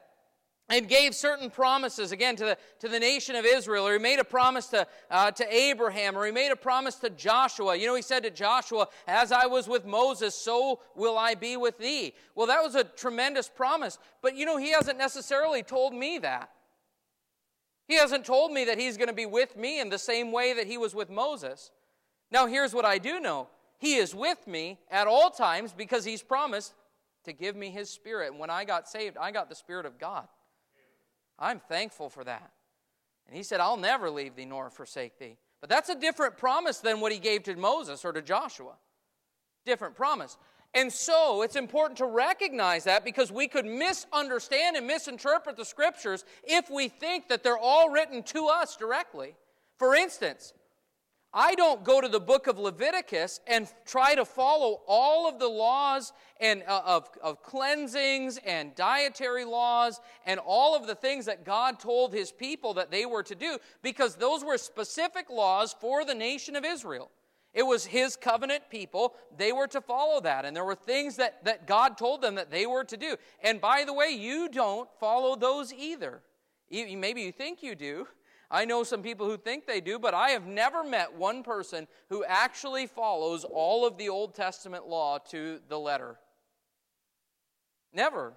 and 0.69 0.87
gave 0.87 1.15
certain 1.15 1.49
promises 1.49 2.11
again 2.11 2.35
to 2.35 2.45
the, 2.45 2.57
to 2.79 2.87
the 2.87 2.99
nation 2.99 3.35
of 3.35 3.43
Israel, 3.43 3.87
or 3.87 3.93
he 3.93 3.99
made 3.99 4.19
a 4.19 4.23
promise 4.23 4.67
to, 4.67 4.85
uh, 5.09 5.31
to 5.31 5.53
Abraham, 5.53 6.15
or 6.15 6.25
he 6.25 6.31
made 6.31 6.51
a 6.51 6.55
promise 6.55 6.95
to 6.95 7.09
Joshua. 7.09 7.75
You 7.75 7.87
know, 7.87 7.95
he 7.95 8.03
said 8.03 8.23
to 8.23 8.29
Joshua, 8.29 8.87
As 9.07 9.31
I 9.31 9.47
was 9.47 9.67
with 9.67 9.85
Moses, 9.85 10.35
so 10.35 10.79
will 10.95 11.17
I 11.17 11.33
be 11.33 11.57
with 11.57 11.79
thee. 11.79 12.13
Well, 12.35 12.47
that 12.47 12.61
was 12.61 12.75
a 12.75 12.83
tremendous 12.83 13.49
promise, 13.49 13.97
but 14.21 14.35
you 14.35 14.45
know, 14.45 14.57
he 14.57 14.71
hasn't 14.71 14.99
necessarily 14.99 15.63
told 15.63 15.93
me 15.93 16.19
that. 16.19 16.51
He 17.87 17.95
hasn't 17.95 18.23
told 18.23 18.51
me 18.51 18.65
that 18.65 18.77
he's 18.77 18.97
going 18.97 19.07
to 19.07 19.13
be 19.13 19.25
with 19.25 19.57
me 19.57 19.79
in 19.79 19.89
the 19.89 19.97
same 19.97 20.31
way 20.31 20.53
that 20.53 20.67
he 20.67 20.77
was 20.77 20.93
with 20.93 21.09
Moses. 21.09 21.71
Now, 22.29 22.45
here's 22.45 22.75
what 22.75 22.85
I 22.85 22.99
do 22.99 23.19
know 23.19 23.47
He 23.79 23.95
is 23.95 24.13
with 24.13 24.45
me 24.45 24.77
at 24.91 25.07
all 25.07 25.31
times 25.31 25.73
because 25.73 26.05
he's 26.05 26.21
promised 26.21 26.73
to 27.23 27.33
give 27.33 27.55
me 27.55 27.69
his 27.69 27.89
spirit. 27.89 28.31
And 28.31 28.39
when 28.39 28.49
I 28.49 28.65
got 28.65 28.87
saved, 28.87 29.17
I 29.17 29.31
got 29.31 29.49
the 29.49 29.55
spirit 29.55 29.85
of 29.85 29.97
God. 29.97 30.27
I'm 31.39 31.59
thankful 31.59 32.09
for 32.09 32.23
that. 32.25 32.51
And 33.25 33.35
he 33.35 33.43
said, 33.43 33.59
I'll 33.59 33.77
never 33.77 34.09
leave 34.09 34.35
thee 34.35 34.45
nor 34.45 34.69
forsake 34.69 35.17
thee. 35.17 35.37
But 35.61 35.69
that's 35.69 35.89
a 35.89 35.95
different 35.95 36.37
promise 36.37 36.79
than 36.79 36.99
what 36.99 37.11
he 37.11 37.19
gave 37.19 37.43
to 37.43 37.55
Moses 37.55 38.03
or 38.03 38.11
to 38.11 38.21
Joshua. 38.21 38.73
different 39.65 39.95
promise. 39.95 40.37
And 40.73 40.91
so 40.91 41.41
it's 41.41 41.55
important 41.55 41.97
to 41.97 42.05
recognize 42.05 42.83
that 42.83 43.03
because 43.03 43.31
we 43.31 43.47
could 43.47 43.65
misunderstand 43.65 44.75
and 44.75 44.85
misinterpret 44.85 45.57
the 45.57 45.65
scriptures 45.65 46.25
if 46.43 46.69
we 46.69 46.89
think 46.89 47.27
that 47.29 47.43
they're 47.43 47.57
all 47.57 47.89
written 47.89 48.21
to 48.23 48.47
us 48.47 48.75
directly. 48.75 49.35
For 49.77 49.95
instance, 49.95 50.53
I 51.33 51.53
don't 51.53 51.83
go 51.83 52.01
to 52.01 52.07
the 52.07 52.19
book 52.19 52.47
of 52.47 52.57
Leviticus 52.57 53.39
and 53.45 53.71
try 53.85 54.15
to 54.15 54.25
follow 54.25 54.81
all 54.87 55.29
of 55.29 55.37
the 55.37 55.47
laws 55.47 56.11
and 56.39 56.63
uh, 56.67 56.81
of, 56.83 57.07
of 57.21 57.43
cleansings 57.43 58.39
and 58.43 58.73
dietary 58.73 59.45
laws 59.45 60.01
and 60.25 60.39
all 60.43 60.75
of 60.75 60.87
the 60.87 60.95
things 60.95 61.25
that 61.25 61.45
God 61.45 61.79
told 61.79 62.13
his 62.13 62.31
people 62.31 62.73
that 62.75 62.89
they 62.89 63.05
were 63.05 63.21
to 63.23 63.35
do 63.35 63.59
because 63.83 64.15
those 64.15 64.43
were 64.43 64.57
specific 64.57 65.29
laws 65.29 65.75
for 65.79 66.03
the 66.03 66.15
nation 66.15 66.55
of 66.55 66.65
Israel. 66.65 67.11
It 67.53 67.63
was 67.63 67.85
his 67.85 68.15
covenant 68.15 68.63
people. 68.71 69.15
They 69.37 69.51
were 69.51 69.67
to 69.67 69.81
follow 69.81 70.21
that. 70.21 70.45
And 70.45 70.55
there 70.55 70.65
were 70.65 70.75
things 70.75 71.15
that, 71.17 71.43
that 71.45 71.67
God 71.67 71.97
told 71.97 72.21
them 72.21 72.35
that 72.35 72.49
they 72.49 72.65
were 72.65 72.83
to 72.85 72.97
do. 72.97 73.17
And 73.43 73.61
by 73.61 73.83
the 73.85 73.93
way, 73.93 74.09
you 74.09 74.49
don't 74.49 74.89
follow 74.99 75.35
those 75.35 75.73
either. 75.73 76.21
Maybe 76.71 77.21
you 77.21 77.31
think 77.31 77.61
you 77.61 77.75
do. 77.75 78.07
I 78.51 78.65
know 78.65 78.83
some 78.83 79.03
people 79.03 79.27
who 79.27 79.37
think 79.37 79.67
they 79.67 79.79
do, 79.79 79.99
but 79.99 80.13
I 80.13 80.29
have 80.31 80.47
never 80.47 80.83
met 80.83 81.13
one 81.13 81.43
person 81.43 81.87
who 82.09 82.23
actually 82.25 82.87
follows 82.87 83.43
all 83.43 83.85
of 83.85 83.97
the 83.97 84.09
Old 84.09 84.33
Testament 84.33 84.87
law 84.87 85.19
to 85.29 85.59
the 85.69 85.77
letter. 85.77 86.17
Never. 87.93 88.33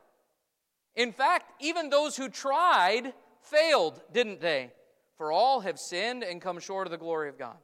In 0.95 1.12
fact, 1.12 1.52
even 1.61 1.88
those 1.88 2.16
who 2.16 2.28
tried 2.28 3.14
failed, 3.40 4.00
didn't 4.12 4.40
they? 4.40 4.73
For 5.16 5.33
all 5.33 5.61
have 5.61 5.78
sinned 5.78 6.23
and 6.23 6.42
come 6.42 6.59
short 6.59 6.87
of 6.87 6.90
the 6.90 6.99
glory 6.99 7.28
of 7.28 7.38
God. 7.38 7.57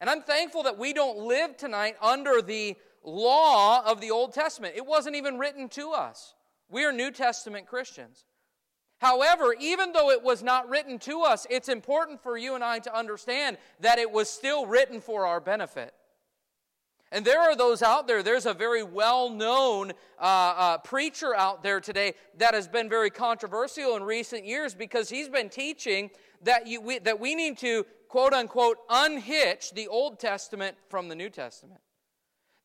And 0.00 0.10
I'm 0.10 0.22
thankful 0.22 0.64
that 0.64 0.78
we 0.78 0.92
don't 0.92 1.18
live 1.18 1.56
tonight 1.56 1.96
under 2.00 2.42
the 2.42 2.76
law 3.04 3.84
of 3.84 4.00
the 4.00 4.10
Old 4.10 4.32
Testament. 4.32 4.74
It 4.76 4.86
wasn't 4.86 5.16
even 5.16 5.38
written 5.38 5.68
to 5.70 5.90
us. 5.90 6.34
We 6.68 6.84
are 6.84 6.92
New 6.92 7.10
Testament 7.10 7.66
Christians. 7.66 8.24
However, 8.98 9.54
even 9.60 9.92
though 9.92 10.10
it 10.10 10.22
was 10.22 10.42
not 10.42 10.68
written 10.68 10.98
to 11.00 11.22
us, 11.22 11.46
it's 11.50 11.68
important 11.68 12.22
for 12.22 12.36
you 12.36 12.54
and 12.54 12.64
I 12.64 12.80
to 12.80 12.96
understand 12.96 13.58
that 13.80 13.98
it 13.98 14.10
was 14.10 14.28
still 14.28 14.66
written 14.66 15.00
for 15.00 15.26
our 15.26 15.40
benefit. 15.40 15.94
And 17.10 17.24
there 17.24 17.40
are 17.40 17.56
those 17.56 17.80
out 17.82 18.06
there, 18.06 18.22
there's 18.22 18.44
a 18.44 18.52
very 18.52 18.82
well 18.82 19.30
known 19.30 19.92
uh, 20.20 20.22
uh, 20.22 20.78
preacher 20.78 21.34
out 21.34 21.62
there 21.62 21.80
today 21.80 22.14
that 22.36 22.54
has 22.54 22.68
been 22.68 22.88
very 22.88 23.08
controversial 23.08 23.96
in 23.96 24.02
recent 24.02 24.44
years 24.44 24.74
because 24.74 25.08
he's 25.08 25.28
been 25.28 25.48
teaching 25.48 26.10
that, 26.42 26.66
you, 26.66 26.80
we, 26.80 26.98
that 26.98 27.18
we 27.18 27.34
need 27.34 27.56
to 27.58 27.86
quote 28.08 28.32
unquote, 28.32 28.78
unhitch 28.90 29.72
the 29.72 29.86
Old 29.88 30.18
Testament 30.18 30.76
from 30.88 31.08
the 31.08 31.14
New 31.14 31.30
Testament. 31.30 31.80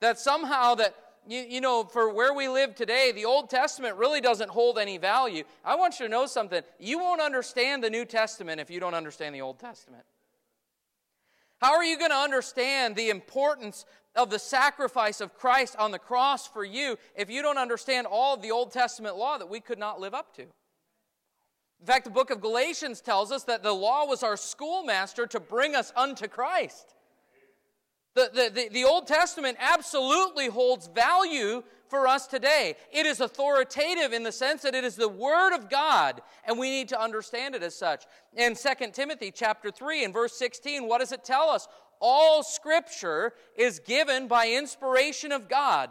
That 0.01 0.19
somehow 0.19 0.75
that, 0.75 0.95
you, 1.27 1.41
you 1.41 1.61
know, 1.61 1.83
for 1.83 2.13
where 2.13 2.33
we 2.33 2.47
live 2.47 2.75
today, 2.75 3.11
the 3.11 3.25
Old 3.25 3.49
Testament 3.49 3.97
really 3.97 4.21
doesn't 4.21 4.49
hold 4.49 4.77
any 4.77 4.97
value. 4.97 5.43
I 5.63 5.75
want 5.75 5.99
you 5.99 6.05
to 6.05 6.11
know 6.11 6.25
something. 6.25 6.61
You 6.79 6.99
won't 6.99 7.21
understand 7.21 7.83
the 7.83 7.89
New 7.89 8.05
Testament 8.05 8.59
if 8.59 8.69
you 8.69 8.79
don't 8.79 8.93
understand 8.93 9.33
the 9.33 9.41
Old 9.41 9.59
Testament. 9.59 10.03
How 11.59 11.75
are 11.75 11.83
you 11.83 11.97
going 11.97 12.11
to 12.11 12.17
understand 12.17 12.95
the 12.95 13.09
importance 13.09 13.85
of 14.15 14.29
the 14.29 14.39
sacrifice 14.39 15.21
of 15.21 15.33
Christ 15.33 15.75
on 15.77 15.91
the 15.91 15.99
cross 15.99 16.47
for 16.47 16.65
you 16.65 16.97
if 17.15 17.29
you 17.29 17.41
don't 17.41 17.57
understand 17.57 18.05
all 18.05 18.35
of 18.35 18.41
the 18.41 18.51
Old 18.51 18.71
Testament 18.71 19.15
law 19.15 19.37
that 19.37 19.49
we 19.49 19.59
could 19.59 19.79
not 19.79 19.99
live 19.99 20.13
up 20.13 20.35
to? 20.35 20.41
In 20.41 21.87
fact, 21.87 22.05
the 22.05 22.11
book 22.11 22.29
of 22.29 22.41
Galatians 22.41 23.01
tells 23.01 23.31
us 23.31 23.43
that 23.43 23.63
the 23.63 23.73
law 23.73 24.05
was 24.05 24.23
our 24.23 24.37
schoolmaster 24.37 25.25
to 25.27 25.39
bring 25.39 25.75
us 25.75 25.91
unto 25.95 26.27
Christ. 26.27 26.95
The, 28.15 28.29
the, 28.33 28.51
the, 28.53 28.69
the, 28.69 28.83
Old 28.83 29.07
Testament 29.07 29.57
absolutely 29.59 30.47
holds 30.47 30.87
value 30.87 31.63
for 31.87 32.07
us 32.07 32.27
today. 32.27 32.75
It 32.91 33.07
is 33.07 33.21
authoritative 33.21 34.13
in 34.13 34.21
the 34.21 34.31
sense 34.31 34.61
that 34.61 34.75
it 34.75 34.83
is 34.83 34.95
the 34.95 35.09
Word 35.09 35.55
of 35.55 35.69
God, 35.69 36.21
and 36.45 36.59
we 36.59 36.69
need 36.69 36.89
to 36.89 36.99
understand 36.99 37.55
it 37.55 37.63
as 37.63 37.75
such. 37.75 38.05
In 38.35 38.55
2 38.55 38.91
Timothy 38.91 39.31
chapter 39.31 39.71
3 39.71 40.03
and 40.03 40.13
verse 40.13 40.33
16, 40.37 40.87
what 40.87 40.99
does 40.99 41.11
it 41.11 41.23
tell 41.23 41.49
us? 41.49 41.67
All 41.99 42.43
Scripture 42.43 43.33
is 43.55 43.79
given 43.79 44.27
by 44.27 44.49
inspiration 44.49 45.31
of 45.31 45.49
God. 45.49 45.89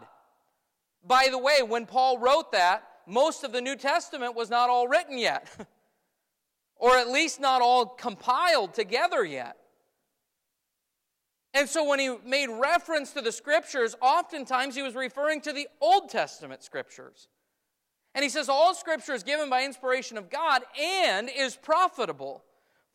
By 1.05 1.27
the 1.29 1.37
way, 1.37 1.61
when 1.61 1.85
Paul 1.85 2.19
wrote 2.19 2.53
that, 2.53 2.83
most 3.05 3.43
of 3.43 3.51
the 3.51 3.61
New 3.61 3.75
Testament 3.75 4.33
was 4.33 4.49
not 4.49 4.69
all 4.69 4.87
written 4.87 5.17
yet. 5.17 5.49
or 6.77 6.97
at 6.97 7.09
least 7.09 7.39
not 7.39 7.61
all 7.61 7.85
compiled 7.85 8.73
together 8.73 9.23
yet. 9.23 9.57
And 11.53 11.69
so 11.69 11.87
when 11.87 11.99
he 11.99 12.15
made 12.25 12.47
reference 12.47 13.11
to 13.11 13.21
the 13.21 13.31
scriptures, 13.31 13.95
oftentimes 14.01 14.75
he 14.75 14.81
was 14.81 14.95
referring 14.95 15.41
to 15.41 15.53
the 15.53 15.67
Old 15.79 16.09
Testament 16.09 16.63
scriptures. 16.63 17.27
And 18.15 18.23
he 18.23 18.29
says, 18.29 18.49
All 18.49 18.73
scripture 18.73 19.13
is 19.13 19.23
given 19.23 19.49
by 19.49 19.63
inspiration 19.63 20.17
of 20.17 20.29
God 20.29 20.63
and 20.79 21.29
is 21.29 21.55
profitable 21.55 22.43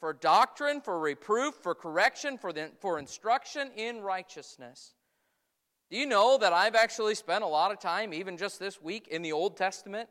for 0.00 0.12
doctrine, 0.12 0.80
for 0.80 0.98
reproof, 0.98 1.54
for 1.54 1.74
correction, 1.74 2.38
for, 2.38 2.52
the, 2.52 2.70
for 2.80 2.98
instruction 2.98 3.70
in 3.76 4.00
righteousness. 4.00 4.94
Do 5.90 5.96
you 5.96 6.06
know 6.06 6.36
that 6.38 6.52
I've 6.52 6.74
actually 6.74 7.14
spent 7.14 7.44
a 7.44 7.48
lot 7.48 7.72
of 7.72 7.78
time, 7.78 8.12
even 8.12 8.36
just 8.36 8.58
this 8.58 8.82
week, 8.82 9.08
in 9.08 9.22
the 9.22 9.32
Old 9.32 9.56
Testament? 9.56 10.08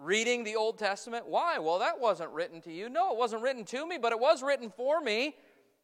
reading 0.00 0.44
the 0.44 0.56
Old 0.56 0.78
Testament. 0.78 1.26
Why? 1.26 1.58
Well, 1.58 1.78
that 1.78 2.00
wasn't 2.00 2.30
written 2.30 2.60
to 2.62 2.72
you. 2.72 2.88
No, 2.88 3.12
it 3.12 3.18
wasn't 3.18 3.42
written 3.42 3.64
to 3.66 3.86
me, 3.86 3.98
but 3.98 4.12
it 4.12 4.18
was 4.18 4.42
written 4.42 4.70
for 4.70 5.00
me. 5.00 5.36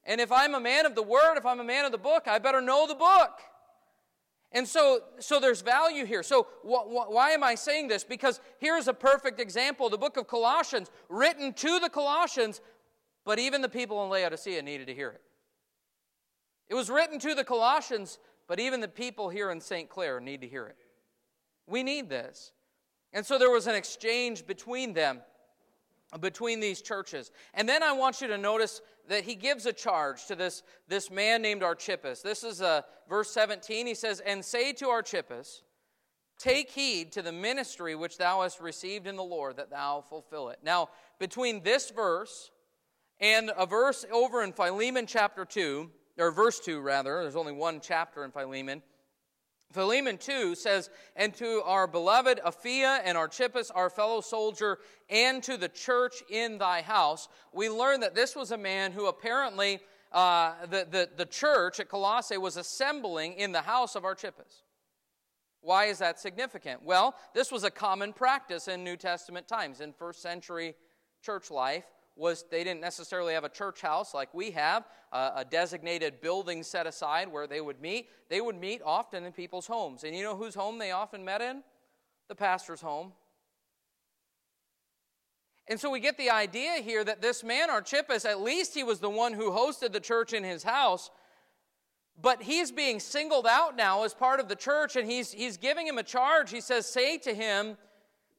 And 0.06 0.20
if 0.20 0.32
I'm 0.32 0.54
a 0.54 0.60
man 0.60 0.86
of 0.86 0.94
the 0.94 1.02
Word, 1.02 1.36
if 1.36 1.44
I'm 1.44 1.60
a 1.60 1.64
man 1.64 1.84
of 1.84 1.92
the 1.92 1.98
book, 1.98 2.26
I 2.26 2.38
better 2.38 2.60
know 2.60 2.86
the 2.86 2.94
book. 2.94 3.40
And 4.52 4.66
so, 4.66 5.00
so 5.18 5.40
there's 5.40 5.60
value 5.60 6.06
here. 6.06 6.22
So, 6.22 6.46
wh- 6.62 6.86
wh- 6.86 7.10
why 7.10 7.32
am 7.32 7.42
I 7.42 7.56
saying 7.56 7.88
this? 7.88 8.04
Because 8.04 8.40
here's 8.58 8.88
a 8.88 8.94
perfect 8.94 9.40
example 9.40 9.90
the 9.90 9.98
book 9.98 10.16
of 10.16 10.28
Colossians, 10.28 10.90
written 11.08 11.52
to 11.54 11.80
the 11.80 11.90
Colossians, 11.90 12.60
but 13.24 13.38
even 13.40 13.60
the 13.60 13.68
people 13.68 14.02
in 14.04 14.10
Laodicea 14.10 14.62
needed 14.62 14.86
to 14.86 14.94
hear 14.94 15.10
it. 15.10 15.20
It 16.68 16.74
was 16.74 16.88
written 16.88 17.18
to 17.18 17.34
the 17.34 17.44
Colossians, 17.44 18.18
but 18.46 18.60
even 18.60 18.80
the 18.80 18.88
people 18.88 19.28
here 19.28 19.50
in 19.50 19.60
St. 19.60 19.88
Clair 19.88 20.20
need 20.20 20.40
to 20.40 20.48
hear 20.48 20.66
it. 20.66 20.76
We 21.66 21.82
need 21.82 22.08
this. 22.08 22.52
And 23.12 23.26
so 23.26 23.38
there 23.38 23.50
was 23.50 23.66
an 23.66 23.74
exchange 23.74 24.46
between 24.46 24.92
them, 24.92 25.20
between 26.20 26.60
these 26.60 26.82
churches. 26.82 27.30
And 27.54 27.68
then 27.68 27.82
I 27.82 27.92
want 27.92 28.20
you 28.20 28.28
to 28.28 28.38
notice 28.38 28.80
that 29.08 29.24
he 29.24 29.34
gives 29.34 29.66
a 29.66 29.72
charge 29.72 30.26
to 30.26 30.34
this, 30.34 30.62
this 30.88 31.10
man 31.10 31.42
named 31.42 31.62
Archippus. 31.62 32.22
This 32.22 32.44
is 32.44 32.62
uh, 32.62 32.82
verse 33.08 33.30
17. 33.30 33.86
He 33.86 33.94
says, 33.94 34.20
And 34.20 34.44
say 34.44 34.72
to 34.74 34.88
Archippus, 34.88 35.62
Take 36.38 36.70
heed 36.70 37.12
to 37.12 37.22
the 37.22 37.32
ministry 37.32 37.94
which 37.94 38.18
thou 38.18 38.42
hast 38.42 38.60
received 38.60 39.06
in 39.06 39.16
the 39.16 39.24
Lord, 39.24 39.56
that 39.56 39.70
thou 39.70 40.04
fulfill 40.06 40.50
it. 40.50 40.58
Now, 40.62 40.90
between 41.18 41.62
this 41.62 41.90
verse 41.90 42.50
and 43.20 43.50
a 43.56 43.64
verse 43.64 44.04
over 44.12 44.42
in 44.42 44.52
Philemon 44.52 45.06
chapter 45.06 45.46
2, 45.46 45.90
or 46.18 46.30
verse 46.30 46.60
2 46.60 46.80
rather, 46.80 47.22
there's 47.22 47.36
only 47.36 47.52
one 47.52 47.80
chapter 47.80 48.22
in 48.24 48.32
Philemon. 48.32 48.82
Philemon 49.72 50.18
2 50.18 50.54
says, 50.54 50.90
And 51.16 51.34
to 51.34 51.62
our 51.64 51.86
beloved 51.86 52.40
Apphia 52.44 53.00
and 53.04 53.18
Archippus, 53.18 53.70
our 53.70 53.90
fellow 53.90 54.20
soldier, 54.20 54.78
and 55.10 55.42
to 55.42 55.56
the 55.56 55.68
church 55.68 56.22
in 56.30 56.58
thy 56.58 56.82
house, 56.82 57.28
we 57.52 57.68
learn 57.68 58.00
that 58.00 58.14
this 58.14 58.36
was 58.36 58.52
a 58.52 58.58
man 58.58 58.92
who 58.92 59.06
apparently, 59.06 59.80
uh, 60.12 60.54
the, 60.70 60.86
the, 60.90 61.08
the 61.16 61.26
church 61.26 61.80
at 61.80 61.88
Colossae 61.88 62.38
was 62.38 62.56
assembling 62.56 63.34
in 63.34 63.52
the 63.52 63.62
house 63.62 63.96
of 63.96 64.04
Archippus. 64.04 64.62
Why 65.60 65.86
is 65.86 65.98
that 65.98 66.20
significant? 66.20 66.84
Well, 66.84 67.16
this 67.34 67.50
was 67.50 67.64
a 67.64 67.70
common 67.70 68.12
practice 68.12 68.68
in 68.68 68.84
New 68.84 68.96
Testament 68.96 69.48
times, 69.48 69.80
in 69.80 69.92
first 69.92 70.22
century 70.22 70.74
church 71.22 71.50
life 71.50 71.84
was 72.16 72.44
they 72.50 72.64
didn't 72.64 72.80
necessarily 72.80 73.34
have 73.34 73.44
a 73.44 73.48
church 73.48 73.82
house 73.82 74.14
like 74.14 74.32
we 74.32 74.50
have, 74.52 74.84
uh, 75.12 75.32
a 75.36 75.44
designated 75.44 76.20
building 76.20 76.62
set 76.62 76.86
aside 76.86 77.30
where 77.30 77.46
they 77.46 77.60
would 77.60 77.80
meet. 77.80 78.08
They 78.30 78.40
would 78.40 78.56
meet 78.56 78.80
often 78.84 79.24
in 79.24 79.32
people's 79.32 79.66
homes. 79.66 80.02
And 80.02 80.16
you 80.16 80.22
know 80.22 80.36
whose 80.36 80.54
home 80.54 80.78
they 80.78 80.92
often 80.92 81.24
met 81.24 81.42
in? 81.42 81.62
The 82.28 82.34
pastor's 82.34 82.80
home. 82.80 83.12
And 85.68 85.80
so 85.80 85.90
we 85.90 86.00
get 86.00 86.16
the 86.16 86.30
idea 86.30 86.76
here 86.76 87.04
that 87.04 87.20
this 87.20 87.42
man, 87.42 87.70
Archippus, 87.70 88.24
at 88.24 88.40
least 88.40 88.74
he 88.74 88.84
was 88.84 89.00
the 89.00 89.10
one 89.10 89.32
who 89.32 89.50
hosted 89.50 89.92
the 89.92 90.00
church 90.00 90.32
in 90.32 90.44
his 90.44 90.62
house, 90.62 91.10
but 92.20 92.42
he's 92.42 92.70
being 92.70 93.00
singled 93.00 93.46
out 93.46 93.76
now 93.76 94.04
as 94.04 94.14
part 94.14 94.40
of 94.40 94.48
the 94.48 94.56
church, 94.56 94.96
and 94.96 95.10
he's, 95.10 95.32
he's 95.32 95.56
giving 95.56 95.86
him 95.86 95.98
a 95.98 96.02
charge. 96.02 96.50
He 96.50 96.60
says, 96.60 96.86
Say 96.86 97.18
to 97.18 97.34
him, 97.34 97.76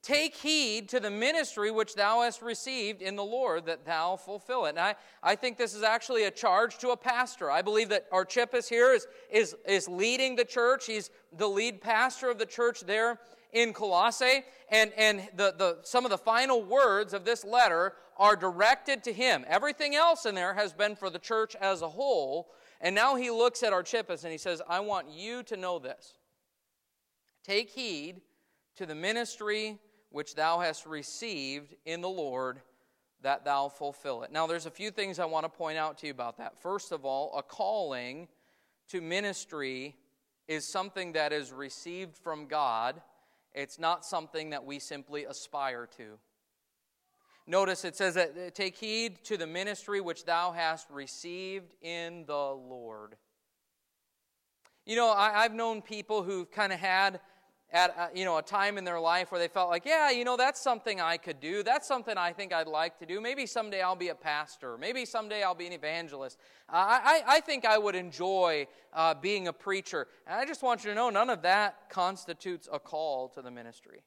Take 0.08 0.36
heed 0.36 0.88
to 0.88 1.02
the 1.02 1.12
ministry 1.12 1.70
which 1.70 1.93
thou 1.93 2.22
hast 2.22 2.41
received 2.41 3.02
in 3.02 3.17
the 3.17 3.26
Lord, 3.26 3.65
that 3.65 3.86
thou 3.86 4.15
fulfill 4.15 4.63
it. 4.63 4.70
And 4.70 4.80
I, 4.80 4.96
I 5.22 5.36
think 5.36 5.58
this 5.58 5.74
is 5.74 5.84
actually 5.84 6.24
a 6.24 6.32
charge 6.32 6.78
to 6.78 6.91
a 6.91 6.96
pastor. 6.96 7.52
I 7.52 7.62
believe 7.62 7.89
that 7.89 8.06
Archippus 8.10 8.70
here 8.70 8.93
is, 8.93 9.06
is, 9.30 9.54
is 9.67 9.89
leading 9.89 10.38
the 10.38 10.46
church. 10.46 10.86
He's 10.86 11.10
the 11.34 11.50
lead 11.50 11.82
pastor 11.82 12.30
of 12.30 12.39
the 12.39 12.46
church 12.46 12.86
there 12.86 13.20
in 13.52 13.74
Colossae. 13.74 14.46
And, 14.72 14.93
and 14.96 15.28
the, 15.36 15.54
the, 15.58 15.80
some 15.84 16.06
of 16.06 16.12
the 16.12 16.17
final 16.17 16.63
words 16.63 17.13
of 17.13 17.26
this 17.26 17.43
letter 17.43 17.91
are 18.15 18.38
directed 18.38 19.04
to 19.04 19.12
him. 19.12 19.43
Everything 19.46 19.93
else 19.93 20.26
in 20.26 20.36
there 20.36 20.54
has 20.54 20.72
been 20.72 20.96
for 20.96 21.10
the 21.10 21.20
church 21.20 21.54
as 21.60 21.82
a 21.82 21.89
whole. 21.89 22.48
And 22.80 22.96
now 22.96 23.15
he 23.15 23.30
looks 23.30 23.62
at 23.62 23.74
Archippus 23.74 24.24
and 24.24 24.32
he 24.32 24.38
says, 24.38 24.62
I 24.70 24.80
want 24.80 25.10
you 25.10 25.43
to 25.43 25.58
know 25.58 25.80
this. 25.80 26.13
Take 27.43 27.72
heed 27.72 28.22
to 28.78 28.86
the 28.86 28.96
ministry 28.96 29.80
which 30.10 30.36
thou 30.36 30.60
hast 30.60 30.86
received 30.86 31.76
in 31.86 32.02
the 32.02 32.10
Lord, 32.10 32.62
that 33.22 33.43
thou 33.43 33.70
fulfill 33.70 34.24
it. 34.24 34.32
Now, 34.32 34.48
there's 34.48 34.65
a 34.65 34.72
few 34.72 34.91
things 34.91 35.20
I 35.20 35.26
want 35.26 35.46
to 35.46 35.50
point 35.50 35.78
out 35.78 35.98
to 36.00 36.08
you 36.08 36.12
about 36.12 36.38
that. 36.38 36.58
First 36.58 36.91
of 36.91 37.06
all, 37.06 37.36
a 37.38 37.43
calling 37.43 38.28
to 38.89 39.02
ministry 39.02 39.96
is 40.48 40.65
something 40.65 41.13
that 41.13 41.34
is 41.34 41.52
received 41.52 42.15
from 42.17 42.48
God, 42.48 43.02
it's 43.54 43.80
not 43.80 44.06
something 44.06 44.52
that 44.52 44.65
we 44.65 44.80
simply 44.80 45.26
aspire 45.26 45.88
to. 45.98 46.20
Notice 47.48 47.86
it 47.86 47.96
says 47.96 48.15
that 48.15 48.56
take 48.56 48.76
heed 48.76 49.24
to 49.24 49.38
the 49.38 49.48
ministry 49.48 50.02
which 50.02 50.26
thou 50.26 50.52
hast 50.52 50.89
received 50.91 51.74
in 51.82 52.26
the 52.26 52.34
Lord. 52.34 53.15
You 54.86 54.96
know, 54.96 55.10
I, 55.12 55.43
have 55.43 55.54
known 55.54 55.82
people 55.82 56.24
who've 56.24 56.50
kind 56.52 56.72
of 56.72 56.80
had 56.80 57.20
at 57.72 57.90
a, 57.90 58.02
uh, 58.02 58.08
you 58.16 58.24
know 58.24 58.38
a 58.38 58.42
time 58.42 58.78
in 58.78 58.86
their 58.86 59.00
life 59.00 59.32
where 59.32 59.40
they 59.40 59.48
felt 59.48 59.70
like 59.70 59.86
yeah 59.86 60.10
you 60.10 60.24
know 60.24 60.38
that's 60.38 60.62
something 60.62 61.02
i 61.02 61.18
could 61.18 61.40
do. 61.40 61.64
That's 61.64 61.88
something 61.88 62.18
i 62.18 62.32
think 62.32 62.54
i'd 62.54 62.68
like 62.68 62.98
to 63.00 63.06
do. 63.06 63.20
Maybe 63.20 63.46
someday 63.46 63.82
i'll 63.82 63.96
be 63.96 64.10
a 64.10 64.16
pastor. 64.16 64.78
Maybe 64.78 65.06
someday 65.06 65.44
i'll 65.44 65.56
be 65.56 65.68
an 65.68 65.74
evangelist. 65.74 66.38
Uh, 66.70 66.76
I, 66.76 67.22
I 67.28 67.40
think 67.42 67.66
i 67.66 67.78
would 67.78 67.96
enjoy 67.96 68.68
uh, 68.94 69.16
being 69.16 69.48
a 69.48 69.54
preacher. 69.54 70.08
And 70.26 70.40
i 70.40 70.46
just 70.46 70.64
want 70.64 70.84
you 70.84 70.92
to 70.92 70.96
know 70.96 71.10
none 71.10 71.30
of 71.30 71.42
that 71.42 71.90
constitutes 71.90 72.70
a 72.72 72.80
call 72.80 73.30
to 73.30 73.42
the 73.42 73.52
ministry. 73.52 74.02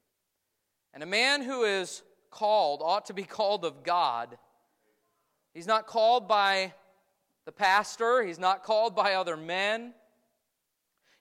And 0.94 1.02
a 1.02 1.06
man 1.06 1.42
who 1.42 1.64
is 1.64 2.02
called 2.30 2.80
ought 2.82 3.06
to 3.06 3.14
be 3.14 3.22
called 3.38 3.64
of 3.64 3.82
God. 3.82 4.38
He's 5.52 5.66
not 5.66 5.86
called 5.86 6.28
by 6.28 6.72
the 7.44 7.52
pastor, 7.52 8.22
he's 8.22 8.38
not 8.38 8.62
called 8.62 8.94
by 8.94 9.14
other 9.14 9.36
men. 9.36 9.92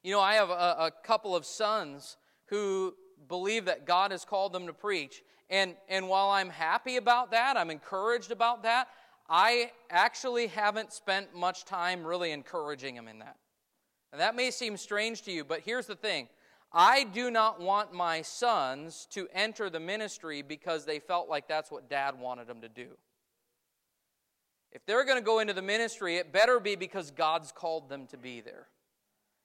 You 0.03 0.13
know, 0.13 0.21
I 0.21 0.35
have 0.35 0.49
a, 0.49 0.53
a 0.53 0.91
couple 1.03 1.35
of 1.35 1.45
sons 1.45 2.15
who 2.49 2.93
believe 3.27 3.65
that 3.65 3.85
God 3.85 4.11
has 4.11 4.25
called 4.25 4.53
them 4.53 4.67
to 4.67 4.73
preach. 4.73 5.21
And, 5.49 5.75
and 5.87 6.07
while 6.07 6.29
I'm 6.29 6.49
happy 6.49 6.97
about 6.97 7.31
that, 7.31 7.57
I'm 7.57 7.69
encouraged 7.69 8.31
about 8.31 8.63
that, 8.63 8.87
I 9.29 9.71
actually 9.89 10.47
haven't 10.47 10.91
spent 10.91 11.35
much 11.35 11.65
time 11.65 12.03
really 12.03 12.31
encouraging 12.31 12.95
them 12.95 13.07
in 13.07 13.19
that. 13.19 13.37
And 14.11 14.19
that 14.19 14.35
may 14.35 14.49
seem 14.49 14.75
strange 14.75 15.21
to 15.23 15.31
you, 15.31 15.43
but 15.43 15.61
here's 15.61 15.85
the 15.85 15.95
thing 15.95 16.27
I 16.71 17.03
do 17.03 17.31
not 17.31 17.59
want 17.59 17.93
my 17.93 18.21
sons 18.21 19.07
to 19.11 19.27
enter 19.33 19.69
the 19.69 19.79
ministry 19.79 20.41
because 20.41 20.85
they 20.85 20.99
felt 20.99 21.29
like 21.29 21.47
that's 21.47 21.71
what 21.71 21.89
dad 21.89 22.19
wanted 22.19 22.47
them 22.47 22.61
to 22.61 22.69
do. 22.69 22.89
If 24.71 24.85
they're 24.85 25.05
going 25.05 25.17
to 25.17 25.25
go 25.25 25.39
into 25.39 25.53
the 25.53 25.63
ministry, 25.63 26.17
it 26.17 26.31
better 26.31 26.59
be 26.59 26.75
because 26.75 27.09
God's 27.09 27.51
called 27.51 27.89
them 27.89 28.05
to 28.07 28.17
be 28.17 28.41
there. 28.41 28.67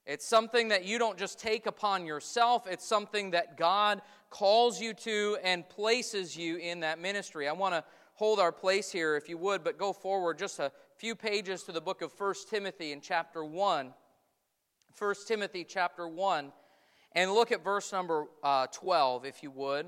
It's 0.06 0.26
something 0.26 0.68
that 0.68 0.84
you 0.84 0.98
don't 0.98 1.18
just 1.18 1.38
take 1.38 1.66
upon 1.66 2.04
yourself, 2.04 2.66
it's 2.66 2.86
something 2.86 3.30
that 3.30 3.56
God 3.56 4.02
calls 4.30 4.80
you 4.80 4.92
to 4.94 5.38
and 5.42 5.68
places 5.68 6.36
you 6.36 6.56
in 6.56 6.80
that 6.80 6.98
ministry. 6.98 7.48
I 7.48 7.52
want 7.52 7.74
to 7.74 7.84
hold 8.14 8.38
our 8.38 8.52
place 8.52 8.90
here, 8.90 9.16
if 9.16 9.28
you 9.28 9.38
would, 9.38 9.64
but 9.64 9.78
go 9.78 9.92
forward 9.92 10.38
just 10.38 10.58
a 10.58 10.72
few 10.96 11.14
pages 11.14 11.62
to 11.64 11.72
the 11.72 11.80
book 11.80 12.02
of 12.02 12.12
1 12.18 12.34
Timothy 12.50 12.92
in 12.92 13.00
chapter 13.00 13.44
1. 13.44 13.94
1 14.98 15.14
Timothy 15.26 15.64
chapter 15.64 16.06
1. 16.06 16.52
And 17.12 17.32
look 17.32 17.52
at 17.52 17.64
verse 17.64 17.92
number 17.92 18.26
uh, 18.42 18.66
12, 18.72 19.24
if 19.24 19.42
you 19.42 19.50
would. 19.52 19.86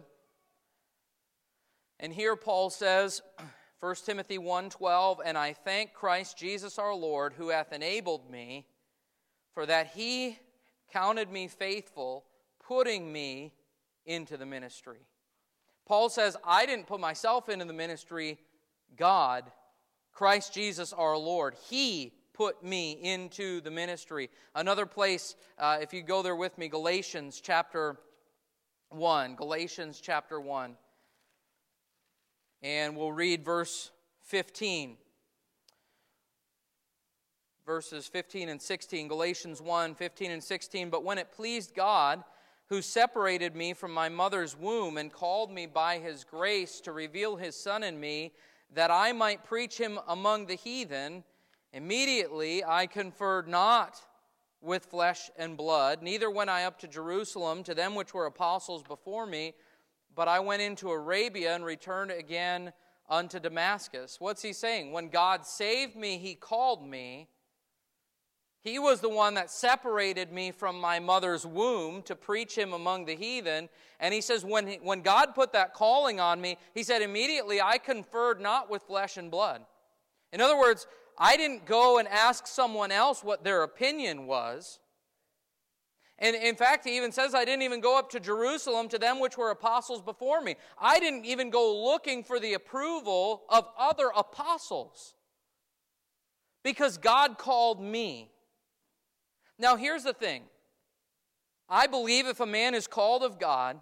And 1.99 2.13
here 2.13 2.37
Paul 2.37 2.71
says, 2.71 3.23
1 3.81 3.95
Timothy 4.07 4.39
1:12, 4.39 5.19
and 5.25 5.37
I 5.37 5.53
thank 5.53 5.93
Christ 5.93 6.39
Jesus 6.39 6.79
our 6.79 6.95
Lord, 6.95 7.35
who 7.35 7.51
hath 7.51 7.73
enabled 7.73 8.31
me, 8.31 8.67
for 9.57 9.65
that 9.65 9.87
he 9.95 10.39
counted 10.93 11.33
me 11.33 11.49
faithful, 11.49 12.27
putting 12.63 13.11
me 13.11 13.55
into 14.05 14.37
the 14.37 14.45
ministry. 14.45 14.99
Paul 15.87 16.11
says, 16.11 16.37
I 16.45 16.67
didn't 16.67 16.87
put 16.87 17.01
myself 17.01 17.49
into 17.49 17.65
the 17.65 17.73
ministry, 17.73 18.37
God, 18.99 19.51
Christ 20.13 20.53
Jesus 20.53 20.93
our 20.93 21.17
Lord. 21.17 21.55
He 21.71 22.13
put 22.35 22.63
me 22.63 23.03
into 23.03 23.63
the 23.63 23.71
ministry. 23.71 24.29
Another 24.55 24.85
place, 24.85 25.37
uh, 25.59 25.79
if 25.81 25.95
you 25.95 26.03
go 26.03 26.21
there 26.21 26.37
with 26.37 26.59
me, 26.59 26.69
Galatians 26.69 27.41
chapter 27.43 27.97
1. 28.91 29.37
Galatians 29.37 30.03
chapter 30.03 30.39
1. 30.39 30.77
And 32.61 32.95
we'll 32.95 33.11
read 33.11 33.43
verse 33.43 33.91
15. 34.25 34.99
Verses 37.67 38.07
15 38.07 38.49
and 38.49 38.63
16. 38.63 39.09
Galatians 39.09 39.61
1 39.61 39.95
15 39.95 40.31
and 40.31 40.43
16. 40.43 40.89
But 40.89 41.05
when 41.05 41.19
it 41.19 41.33
pleased 41.33 41.75
God, 41.75 42.23
who 42.69 42.81
separated 42.81 43.55
me 43.55 43.75
from 43.75 43.93
my 43.93 44.09
mother's 44.09 44.57
womb 44.57 44.97
and 44.97 45.13
called 45.13 45.51
me 45.51 45.67
by 45.67 45.99
his 45.99 46.25
grace 46.25 46.81
to 46.81 46.93
reveal 46.93 47.37
his 47.37 47.55
Son 47.55 47.83
in 47.83 47.99
me, 47.99 48.33
that 48.75 48.91
I 48.91 49.13
might 49.13 49.45
preach 49.45 49.79
him 49.79 49.99
among 50.09 50.47
the 50.47 50.55
heathen, 50.55 51.25
Immediately 51.77 52.65
I 52.65 52.87
conferred 52.87 53.47
not 53.47 54.01
with 54.63 54.87
flesh 54.87 55.31
and 55.37 55.59
blood, 55.59 56.03
neither 56.03 56.31
went 56.31 56.49
I 56.49 56.65
up 56.65 56.79
to 56.79 56.89
Jerusalem 56.89 57.63
to 57.65 57.75
them 57.75 57.95
which 57.95 58.15
were 58.15 58.25
apostles 58.25 58.83
before 58.83 59.27
me, 59.27 59.53
but 60.15 60.27
I 60.27 60.41
went 60.41 60.63
into 60.63 60.91
Arabia 60.91 61.55
and 61.55 61.67
returned 61.67 62.13
again 62.13 62.73
unto 63.11 63.39
Damascus. 63.39 64.17
What's 64.19 64.41
he 64.41 64.55
saying? 64.55 64.91
When 64.91 65.11
God 65.11 65.45
saved 65.45 65.97
me, 65.97 66.17
he 66.17 66.35
called 66.35 66.83
me. 66.83 67.29
He 68.67 68.81
was 68.81 69.01
the 69.01 69.09
one 69.09 69.35
that 69.35 69.49
separated 69.49 70.33
me 70.33 70.51
from 70.51 70.81
my 70.81 70.99
mother's 70.99 71.47
womb 71.47 72.03
to 72.03 72.17
preach 72.17 72.59
him 72.59 72.73
among 72.73 73.05
the 73.05 73.15
heathen. 73.15 73.69
And 74.01 74.13
he 74.13 74.21
says, 74.21 74.45
when, 74.45 74.67
he, 74.67 74.81
when 74.83 75.03
God 75.03 75.37
put 75.37 75.53
that 75.53 75.73
calling 75.73 76.19
on 76.19 76.41
me, 76.41 76.59
he 76.75 76.83
said, 76.83 77.01
immediately 77.01 77.61
I 77.61 77.79
conferred 77.79 78.41
not 78.41 78.69
with 78.69 78.83
flesh 78.83 79.19
and 79.19 79.31
blood. 79.31 79.63
In 80.33 80.41
other 80.41 80.59
words, 80.59 80.89
I 81.17 81.37
didn't 81.37 81.65
go 81.65 81.99
and 81.99 82.09
ask 82.09 82.49
someone 82.49 82.91
else 82.91 83.23
what 83.23 83.45
their 83.45 83.63
opinion 83.63 84.27
was. 84.27 84.81
And 86.19 86.35
in 86.35 86.57
fact, 86.57 86.89
he 86.89 86.97
even 86.97 87.13
says, 87.13 87.37
I 87.37 87.45
didn't 87.45 87.63
even 87.63 87.81
go 87.81 87.97
up 87.97 88.11
to 88.11 88.21
Jerusalem 88.21 88.89
to 88.89 88.99
them 88.99 89.21
which 89.21 89.39
were 89.39 89.53
apostles 89.53 90.03
before 90.03 90.41
me. 90.41 90.57
I 90.77 90.99
didn't 90.99 91.25
even 91.25 91.51
go 91.51 91.85
looking 91.85 92.25
for 92.25 92.41
the 92.41 92.55
approval 92.55 93.45
of 93.49 93.69
other 93.79 94.11
apostles 94.17 95.15
because 96.65 96.99
God 96.99 97.39
called 97.39 97.81
me. 97.81 98.33
Now, 99.59 99.77
here's 99.77 100.05
the 100.05 100.13
thing 100.13 100.45
I 101.69 101.87
believe 101.87 102.27
if 102.27 102.41
a 102.41 102.47
man 102.47 102.75
is 102.75 102.87
called 102.87 103.23
of 103.23 103.39
God, 103.39 103.81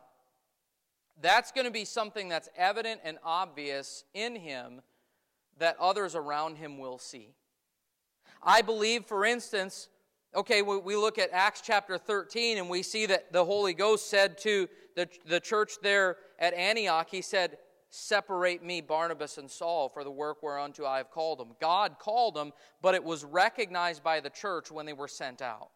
that's 1.20 1.52
going 1.52 1.66
to 1.66 1.70
be 1.70 1.84
something 1.84 2.28
that's 2.28 2.48
evident 2.56 3.00
and 3.04 3.18
obvious 3.24 4.04
in 4.14 4.36
him 4.36 4.82
that 5.58 5.76
others 5.78 6.14
around 6.14 6.56
him 6.56 6.78
will 6.78 6.98
see. 6.98 7.34
I 8.42 8.62
believe, 8.62 9.06
for 9.06 9.24
instance, 9.24 9.88
okay, 10.34 10.62
we 10.62 10.96
look 10.96 11.18
at 11.18 11.30
Acts 11.32 11.62
chapter 11.64 11.96
13 11.96 12.58
and 12.58 12.68
we 12.68 12.82
see 12.82 13.06
that 13.06 13.32
the 13.32 13.44
Holy 13.44 13.74
Ghost 13.74 14.10
said 14.10 14.38
to 14.38 14.68
the, 14.96 15.08
the 15.26 15.40
church 15.40 15.74
there 15.82 16.16
at 16.38 16.54
Antioch, 16.54 17.08
He 17.10 17.22
said, 17.22 17.58
Separate 17.96 18.60
me, 18.60 18.80
Barnabas 18.80 19.38
and 19.38 19.48
Saul, 19.48 19.88
for 19.88 20.02
the 20.02 20.10
work 20.10 20.42
whereunto 20.42 20.84
I 20.84 20.96
have 20.96 21.12
called 21.12 21.38
them. 21.38 21.50
God 21.60 22.00
called 22.00 22.34
them, 22.34 22.52
but 22.82 22.96
it 22.96 23.04
was 23.04 23.22
recognized 23.22 24.02
by 24.02 24.18
the 24.18 24.30
church 24.30 24.68
when 24.68 24.84
they 24.84 24.92
were 24.92 25.06
sent 25.06 25.40
out. 25.40 25.70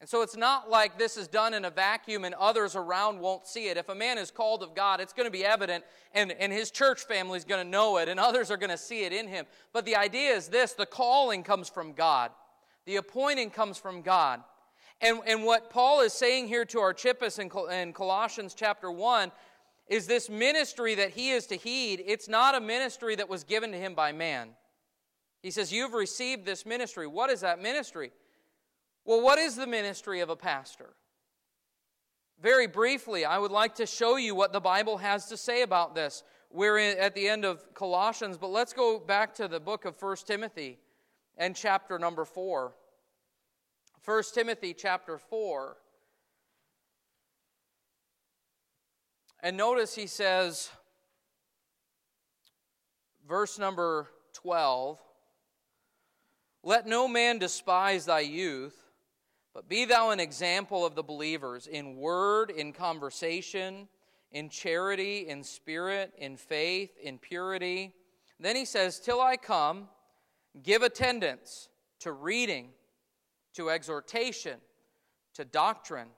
And 0.00 0.08
so 0.08 0.20
it's 0.20 0.36
not 0.36 0.68
like 0.68 0.98
this 0.98 1.16
is 1.16 1.28
done 1.28 1.54
in 1.54 1.64
a 1.64 1.70
vacuum 1.70 2.26
and 2.26 2.34
others 2.34 2.76
around 2.76 3.20
won't 3.20 3.46
see 3.46 3.68
it. 3.68 3.78
If 3.78 3.88
a 3.88 3.94
man 3.94 4.18
is 4.18 4.30
called 4.30 4.62
of 4.62 4.74
God, 4.74 5.00
it's 5.00 5.14
going 5.14 5.26
to 5.26 5.30
be 5.30 5.46
evident, 5.46 5.82
and, 6.12 6.30
and 6.32 6.52
his 6.52 6.70
church 6.70 7.04
family 7.04 7.38
is 7.38 7.46
going 7.46 7.64
to 7.64 7.70
know 7.70 7.96
it, 7.96 8.10
and 8.10 8.20
others 8.20 8.50
are 8.50 8.58
going 8.58 8.68
to 8.68 8.76
see 8.76 9.04
it 9.04 9.14
in 9.14 9.28
him. 9.28 9.46
But 9.72 9.86
the 9.86 9.96
idea 9.96 10.32
is 10.32 10.48
this 10.48 10.74
the 10.74 10.84
calling 10.84 11.42
comes 11.42 11.70
from 11.70 11.94
God, 11.94 12.32
the 12.84 12.96
appointing 12.96 13.48
comes 13.48 13.78
from 13.78 14.02
God. 14.02 14.42
And, 15.02 15.20
and 15.26 15.44
what 15.44 15.70
Paul 15.70 16.02
is 16.02 16.12
saying 16.12 16.48
here 16.48 16.66
to 16.66 16.80
Archippus 16.80 17.38
in, 17.38 17.50
in 17.72 17.94
Colossians 17.94 18.52
chapter 18.52 18.90
1 18.90 19.32
is 19.90 20.06
this 20.06 20.30
ministry 20.30 20.94
that 20.94 21.10
he 21.10 21.30
is 21.30 21.46
to 21.48 21.56
heed, 21.56 22.02
it's 22.06 22.28
not 22.28 22.54
a 22.54 22.60
ministry 22.60 23.16
that 23.16 23.28
was 23.28 23.42
given 23.42 23.72
to 23.72 23.76
him 23.76 23.94
by 23.94 24.12
man. 24.12 24.50
He 25.42 25.50
says, 25.50 25.72
You've 25.72 25.94
received 25.94 26.46
this 26.46 26.64
ministry. 26.64 27.08
What 27.08 27.28
is 27.28 27.40
that 27.40 27.60
ministry? 27.60 28.12
Well, 29.04 29.20
what 29.20 29.38
is 29.38 29.56
the 29.56 29.66
ministry 29.66 30.20
of 30.20 30.30
a 30.30 30.36
pastor? 30.36 30.90
Very 32.40 32.68
briefly, 32.68 33.24
I 33.24 33.36
would 33.36 33.50
like 33.50 33.74
to 33.76 33.86
show 33.86 34.16
you 34.16 34.34
what 34.34 34.52
the 34.52 34.60
Bible 34.60 34.98
has 34.98 35.26
to 35.26 35.36
say 35.36 35.62
about 35.62 35.94
this. 35.94 36.22
We're 36.50 36.78
at 36.78 37.14
the 37.14 37.28
end 37.28 37.44
of 37.44 37.74
Colossians, 37.74 38.38
but 38.38 38.48
let's 38.48 38.72
go 38.72 38.98
back 38.98 39.34
to 39.34 39.48
the 39.48 39.60
book 39.60 39.84
of 39.84 40.00
1 40.00 40.16
Timothy 40.24 40.78
and 41.36 41.56
chapter 41.56 41.98
number 41.98 42.24
4. 42.24 42.72
1 44.04 44.22
Timothy 44.34 44.72
chapter 44.72 45.18
4. 45.18 45.76
And 49.42 49.56
notice 49.56 49.94
he 49.94 50.06
says, 50.06 50.70
verse 53.26 53.58
number 53.58 54.08
12 54.34 54.98
Let 56.62 56.86
no 56.86 57.08
man 57.08 57.38
despise 57.38 58.04
thy 58.04 58.20
youth, 58.20 58.76
but 59.54 59.68
be 59.68 59.86
thou 59.86 60.10
an 60.10 60.20
example 60.20 60.84
of 60.84 60.94
the 60.94 61.02
believers 61.02 61.66
in 61.66 61.96
word, 61.96 62.50
in 62.50 62.72
conversation, 62.72 63.88
in 64.30 64.50
charity, 64.50 65.28
in 65.28 65.42
spirit, 65.42 66.12
in 66.18 66.36
faith, 66.36 66.90
in 67.02 67.18
purity. 67.18 67.94
Then 68.38 68.56
he 68.56 68.64
says, 68.64 69.00
Till 69.00 69.20
I 69.20 69.36
come, 69.36 69.88
give 70.62 70.82
attendance 70.82 71.68
to 72.00 72.12
reading, 72.12 72.68
to 73.54 73.70
exhortation, 73.70 74.58
to 75.34 75.44
doctrine. 75.44 76.08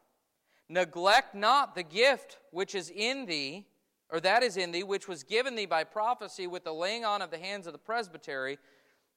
Neglect 0.68 1.35
not 1.35 1.75
the 1.75 1.83
gift 1.83 2.38
which 2.51 2.75
is 2.75 2.90
in 2.94 3.27
thee, 3.27 3.66
or 4.11 4.20
that 4.20 4.42
is 4.42 4.57
in 4.57 4.72
thee, 4.72 4.83
which 4.83 5.09
was 5.09 5.22
given 5.22 5.55
thee 5.55 5.66
by 5.66 5.85
prophecy 5.85 6.46
with 6.46 6.64
the 6.64 6.72
laying 6.72 7.05
on 7.05 7.22
of 7.22 7.31
the 7.31 7.38
hands 7.38 7.66
of 7.66 7.72
the 7.72 7.79
presbytery. 7.79 8.59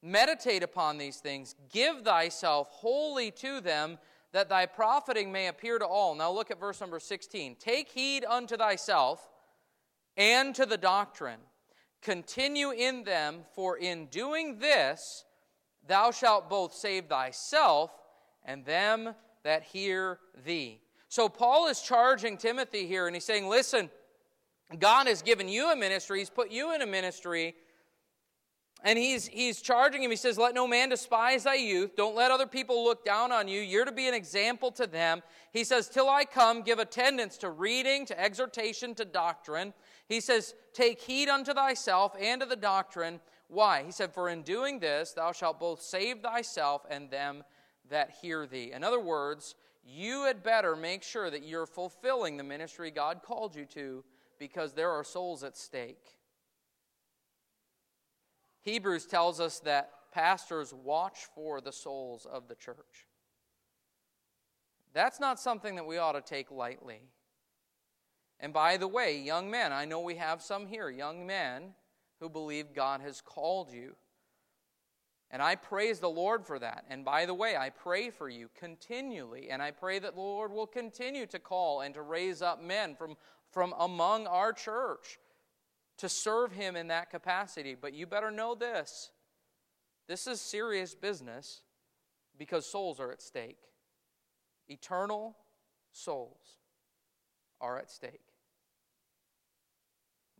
Meditate 0.01 0.63
upon 0.63 0.97
these 0.97 1.17
things. 1.17 1.55
Give 1.71 2.01
thyself 2.01 2.69
wholly 2.69 3.31
to 3.31 3.61
them, 3.61 3.97
that 4.31 4.49
thy 4.49 4.65
profiting 4.65 5.31
may 5.31 5.47
appear 5.47 5.79
to 5.79 5.85
all. 5.85 6.13
Now 6.15 6.31
look 6.31 6.51
at 6.51 6.59
verse 6.59 6.81
number 6.81 6.99
16. 6.99 7.55
Take 7.55 7.89
heed 7.89 8.25
unto 8.25 8.57
thyself 8.57 9.27
and 10.17 10.53
to 10.55 10.65
the 10.65 10.77
doctrine. 10.77 11.39
Continue 12.01 12.71
in 12.71 13.03
them, 13.03 13.45
for 13.53 13.77
in 13.77 14.07
doing 14.07 14.59
this 14.59 15.25
thou 15.87 16.11
shalt 16.11 16.49
both 16.49 16.73
save 16.73 17.05
thyself 17.07 17.91
and 18.43 18.65
them 18.65 19.15
that 19.43 19.63
hear 19.63 20.19
thee. 20.45 20.81
So 21.15 21.29
Paul 21.29 21.67
is 21.67 21.79
charging 21.79 22.35
Timothy 22.35 22.87
here, 22.87 23.07
and 23.07 23.15
he's 23.15 23.23
saying, 23.23 23.47
Listen, 23.47 23.89
God 24.77 25.07
has 25.07 25.21
given 25.21 25.47
you 25.47 25.71
a 25.71 25.75
ministry, 25.75 26.19
He's 26.19 26.29
put 26.29 26.51
you 26.51 26.75
in 26.75 26.81
a 26.81 26.85
ministry 26.85 27.55
and 28.83 28.99
he's, 28.99 29.25
he's 29.25 29.61
charging 29.61 30.03
him. 30.03 30.11
He 30.11 30.17
says, 30.17 30.37
Let 30.37 30.53
no 30.53 30.67
man 30.67 30.89
despise 30.89 31.45
thy 31.45 31.55
youth. 31.55 31.95
Don't 31.95 32.17
let 32.17 32.31
other 32.31 32.45
people 32.45 32.83
look 32.83 33.05
down 33.05 33.31
on 33.31 33.47
you. 33.47 33.61
You're 33.61 33.85
to 33.85 33.93
be 33.93 34.09
an 34.09 34.13
example 34.13 34.71
to 34.73 34.85
them. 34.85 35.23
He 35.53 35.63
says, 35.63 35.87
Till 35.87 36.09
I 36.09 36.25
come, 36.25 36.63
give 36.63 36.79
attendance 36.79 37.37
to 37.37 37.49
reading, 37.49 38.05
to 38.07 38.19
exhortation, 38.19 38.93
to 38.95 39.05
doctrine. 39.05 39.73
He 40.09 40.19
says, 40.19 40.53
Take 40.73 40.99
heed 40.99 41.29
unto 41.29 41.53
thyself 41.53 42.13
and 42.19 42.41
to 42.41 42.45
the 42.45 42.57
doctrine. 42.57 43.21
Why? 43.47 43.83
He 43.83 43.91
said, 43.91 44.13
For 44.13 44.27
in 44.27 44.41
doing 44.41 44.79
this, 44.79 45.13
thou 45.13 45.31
shalt 45.31 45.61
both 45.61 45.81
save 45.81 46.19
thyself 46.19 46.85
and 46.89 47.09
them 47.09 47.45
that 47.89 48.17
hear 48.21 48.45
thee. 48.45 48.73
In 48.73 48.83
other 48.83 48.99
words, 48.99 49.55
you 49.85 50.25
had 50.25 50.41
better 50.41 50.75
make 50.75 51.03
sure 51.03 51.29
that 51.29 51.45
you're 51.45 51.67
fulfilling 51.67 52.37
the 52.37 52.43
ministry 52.43 52.89
God 52.89 53.21
called 53.23 53.55
you 53.55 53.65
to 53.67 54.03
because 54.39 54.73
there 54.73 54.91
are 54.91 55.03
souls 55.03 55.43
at 55.43 55.55
stake. 55.55 56.17
Hebrews 58.61 59.05
tells 59.05 59.39
us 59.39 59.59
that 59.59 59.91
pastors 60.11 60.73
watch 60.73 61.27
for 61.35 61.61
the 61.61 61.71
souls 61.71 62.25
of 62.25 62.47
the 62.47 62.55
church. 62.55 63.07
That's 64.93 65.19
not 65.19 65.39
something 65.39 65.75
that 65.75 65.85
we 65.85 65.97
ought 65.97 66.13
to 66.13 66.21
take 66.21 66.49
lightly. 66.49 67.01
And 68.39 68.51
by 68.51 68.77
the 68.77 68.87
way, 68.87 69.19
young 69.19 69.51
men, 69.51 69.71
I 69.71 69.85
know 69.85 69.99
we 69.99 70.15
have 70.15 70.41
some 70.41 70.67
here, 70.67 70.89
young 70.89 71.27
men 71.27 71.75
who 72.19 72.29
believe 72.29 72.73
God 72.73 73.01
has 73.01 73.21
called 73.21 73.71
you. 73.71 73.95
And 75.35 75.43
I 75.43 75.55
praise 75.55 75.99
the 75.99 76.09
Lord 76.09 76.45
for 76.45 76.59
that. 76.59 76.85
And 76.89 77.03
by 77.03 77.25
the 77.25 77.33
way, 77.33 77.57
I 77.57 77.69
pray 77.69 78.09
for 78.09 78.29
you 78.29 78.49
continually. 78.57 79.49
And 79.49 79.61
I 79.61 79.69
pray 79.69 79.99
that 79.99 80.15
the 80.15 80.21
Lord 80.21 80.49
will 80.53 80.65
continue 80.65 81.25
to 81.25 81.39
call 81.39 81.81
and 81.81 81.93
to 81.95 82.03
raise 82.03 82.41
up 82.41 82.63
men 82.63 82.95
from, 82.95 83.17
from 83.51 83.73
among 83.77 84.27
our 84.27 84.53
church 84.53 85.19
to 85.97 86.07
serve 86.07 86.53
Him 86.53 86.77
in 86.77 86.87
that 86.87 87.09
capacity. 87.09 87.75
But 87.75 87.93
you 87.93 88.07
better 88.07 88.31
know 88.31 88.55
this 88.55 89.11
this 90.07 90.25
is 90.25 90.39
serious 90.39 90.95
business 90.95 91.63
because 92.37 92.65
souls 92.65 93.01
are 93.01 93.11
at 93.11 93.21
stake. 93.21 93.59
Eternal 94.69 95.35
souls 95.91 96.59
are 97.59 97.77
at 97.77 97.91
stake. 97.91 98.34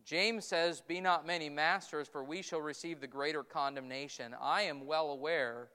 James 0.05 0.45
says, 0.45 0.81
Be 0.81 1.01
not 1.01 1.25
many 1.25 1.49
masters, 1.49 2.07
for 2.07 2.23
we 2.23 2.41
shall 2.43 2.61
receive 2.61 3.01
the 3.01 3.07
greater 3.07 3.43
condemnation. 3.43 4.35
I 4.39 4.63
am 4.63 4.85
well 4.85 5.09
aware 5.09 5.69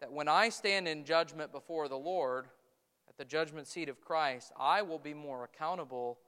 that 0.00 0.12
when 0.12 0.26
I 0.26 0.48
stand 0.48 0.88
in 0.88 1.04
judgment 1.04 1.52
before 1.52 1.88
the 1.88 1.98
Lord, 1.98 2.46
at 3.08 3.18
the 3.18 3.24
judgment 3.26 3.66
seat 3.66 3.90
of 3.90 4.00
Christ, 4.00 4.52
I 4.58 4.80
will 4.80 4.98
be 4.98 5.12
more 5.12 5.44
accountable 5.44 6.18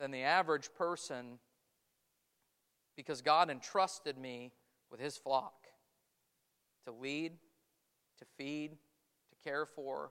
than 0.00 0.10
the 0.10 0.22
average 0.22 0.70
person 0.76 1.38
because 2.96 3.20
God 3.20 3.50
entrusted 3.50 4.16
me 4.16 4.52
with 4.90 4.98
His 4.98 5.18
flock 5.18 5.66
to 6.86 6.92
lead, 6.92 7.32
to 8.18 8.24
feed, 8.38 8.70
to 8.70 9.44
care 9.44 9.66
for. 9.66 10.10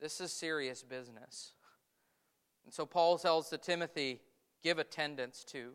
This 0.00 0.20
is 0.20 0.32
serious 0.32 0.84
business. 0.84 1.54
And 2.64 2.72
so 2.72 2.86
Paul 2.86 3.18
tells 3.18 3.48
to 3.50 3.58
Timothy 3.58 4.20
give 4.62 4.78
attendance 4.78 5.44
to, 5.44 5.72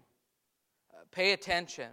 uh, 0.94 1.04
pay 1.12 1.32
attention 1.32 1.90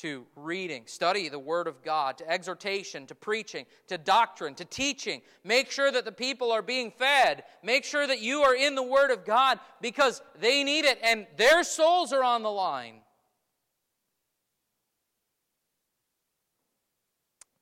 to 0.00 0.26
reading, 0.34 0.84
study 0.86 1.28
the 1.28 1.38
Word 1.38 1.66
of 1.66 1.82
God, 1.82 2.16
to 2.18 2.30
exhortation, 2.30 3.06
to 3.06 3.14
preaching, 3.14 3.66
to 3.88 3.98
doctrine, 3.98 4.54
to 4.54 4.64
teaching. 4.64 5.20
Make 5.44 5.70
sure 5.70 5.92
that 5.92 6.06
the 6.06 6.12
people 6.12 6.52
are 6.52 6.62
being 6.62 6.90
fed. 6.90 7.44
Make 7.62 7.84
sure 7.84 8.06
that 8.06 8.20
you 8.20 8.40
are 8.40 8.54
in 8.54 8.74
the 8.74 8.82
Word 8.82 9.10
of 9.10 9.26
God 9.26 9.60
because 9.82 10.22
they 10.40 10.64
need 10.64 10.86
it 10.86 10.98
and 11.02 11.26
their 11.36 11.62
souls 11.62 12.14
are 12.14 12.24
on 12.24 12.42
the 12.42 12.50
line. 12.50 13.02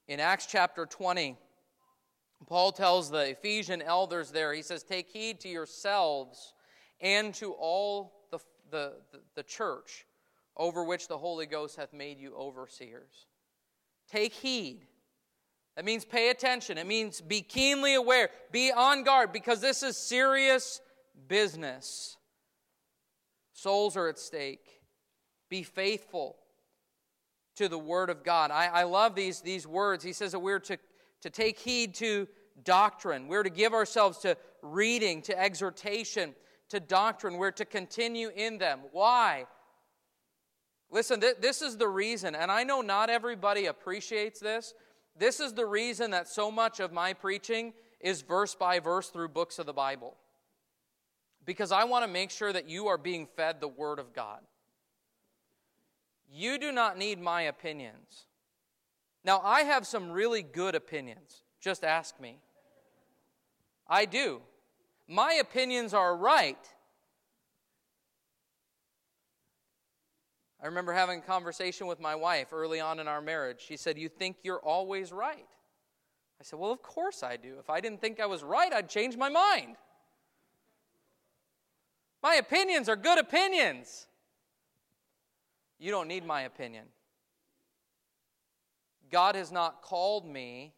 In 0.06 0.20
Acts 0.20 0.46
chapter 0.46 0.86
20, 0.86 1.36
Paul 2.46 2.70
tells 2.70 3.10
the 3.10 3.30
Ephesian 3.30 3.82
elders 3.82 4.30
there, 4.30 4.54
he 4.54 4.62
says, 4.62 4.84
Take 4.84 5.10
heed 5.10 5.40
to 5.40 5.48
yourselves 5.48 6.54
and 7.00 7.34
to 7.34 7.52
all 7.52 8.17
the, 8.70 8.92
the, 9.34 9.42
church 9.42 10.06
over 10.56 10.84
which 10.84 11.08
the 11.08 11.18
Holy 11.18 11.46
Ghost 11.46 11.76
hath 11.76 11.92
made 11.92 12.18
you 12.18 12.34
overseers. 12.36 13.26
Take 14.10 14.32
heed. 14.32 14.86
That 15.76 15.84
means 15.84 16.04
pay 16.04 16.30
attention. 16.30 16.78
It 16.78 16.86
means 16.86 17.20
be 17.20 17.40
keenly 17.40 17.94
aware, 17.94 18.30
be 18.50 18.72
on 18.72 19.04
guard, 19.04 19.32
because 19.32 19.60
this 19.60 19.82
is 19.82 19.96
serious 19.96 20.80
business. 21.28 22.16
Souls 23.52 23.96
are 23.96 24.08
at 24.08 24.18
stake. 24.18 24.82
Be 25.48 25.62
faithful 25.62 26.36
to 27.56 27.68
the 27.68 27.78
Word 27.78 28.10
of 28.10 28.22
God. 28.22 28.50
I, 28.50 28.66
I 28.66 28.82
love 28.84 29.14
these, 29.14 29.40
these 29.40 29.66
words. 29.66 30.04
He 30.04 30.12
says 30.12 30.32
that 30.32 30.38
we're 30.38 30.60
to, 30.60 30.78
to 31.22 31.30
take 31.30 31.58
heed 31.58 31.94
to 31.96 32.28
doctrine, 32.64 33.28
we're 33.28 33.42
to 33.42 33.50
give 33.50 33.72
ourselves 33.72 34.18
to 34.18 34.36
reading, 34.62 35.22
to 35.22 35.38
exhortation, 35.38 36.34
to 36.70 36.80
doctrine. 36.80 37.38
We're 37.38 37.50
to 37.52 37.64
continue 37.64 38.30
in 38.34 38.58
them. 38.58 38.80
Why? 38.92 39.46
Listen, 40.90 41.20
th- 41.20 41.36
this 41.40 41.60
is 41.62 41.76
the 41.76 41.88
reason, 41.88 42.34
and 42.34 42.50
I 42.50 42.64
know 42.64 42.80
not 42.80 43.10
everybody 43.10 43.66
appreciates 43.66 44.40
this. 44.40 44.74
This 45.18 45.40
is 45.40 45.52
the 45.52 45.66
reason 45.66 46.12
that 46.12 46.28
so 46.28 46.50
much 46.50 46.80
of 46.80 46.92
my 46.92 47.12
preaching 47.12 47.74
is 48.00 48.22
verse 48.22 48.54
by 48.54 48.78
verse 48.78 49.08
through 49.08 49.28
books 49.28 49.58
of 49.58 49.66
the 49.66 49.72
Bible. 49.72 50.16
Because 51.44 51.72
I 51.72 51.84
want 51.84 52.04
to 52.04 52.10
make 52.10 52.30
sure 52.30 52.52
that 52.52 52.68
you 52.68 52.86
are 52.88 52.98
being 52.98 53.26
fed 53.36 53.60
the 53.60 53.68
Word 53.68 53.98
of 53.98 54.12
God. 54.12 54.40
You 56.30 56.58
do 56.58 56.72
not 56.72 56.98
need 56.98 57.20
my 57.20 57.42
opinions. 57.42 58.26
Now, 59.24 59.40
I 59.42 59.62
have 59.62 59.86
some 59.86 60.10
really 60.10 60.42
good 60.42 60.74
opinions. 60.74 61.42
Just 61.60 61.84
ask 61.84 62.20
me. 62.20 62.38
I 63.88 64.04
do. 64.04 64.40
My 65.08 65.34
opinions 65.34 65.94
are 65.94 66.14
right 66.16 66.58
I 70.60 70.66
remember 70.66 70.92
having 70.92 71.20
a 71.20 71.22
conversation 71.22 71.86
with 71.86 72.00
my 72.00 72.16
wife 72.16 72.48
early 72.52 72.80
on 72.80 72.98
in 72.98 73.06
our 73.06 73.20
marriage. 73.20 73.60
She 73.60 73.76
said, 73.76 73.96
You 73.96 74.08
think 74.08 74.38
you're 74.42 74.58
always 74.58 75.12
right? 75.12 75.46
I 76.40 76.44
said, 76.44 76.58
Well, 76.58 76.72
of 76.72 76.82
course 76.82 77.22
I 77.22 77.36
do. 77.36 77.56
If 77.60 77.70
I 77.70 77.80
didn't 77.80 78.00
think 78.00 78.18
I 78.18 78.26
was 78.26 78.42
right, 78.42 78.72
I'd 78.72 78.88
change 78.88 79.16
my 79.16 79.28
mind. 79.28 79.76
My 82.22 82.34
opinions 82.34 82.88
are 82.88 82.96
good 82.96 83.18
opinions. 83.18 84.08
You 85.78 85.92
don't 85.92 86.08
need 86.08 86.26
my 86.26 86.42
opinion. 86.42 86.86
God 89.12 89.36
has 89.36 89.52
not 89.52 89.80
called 89.82 90.26
me 90.26 90.74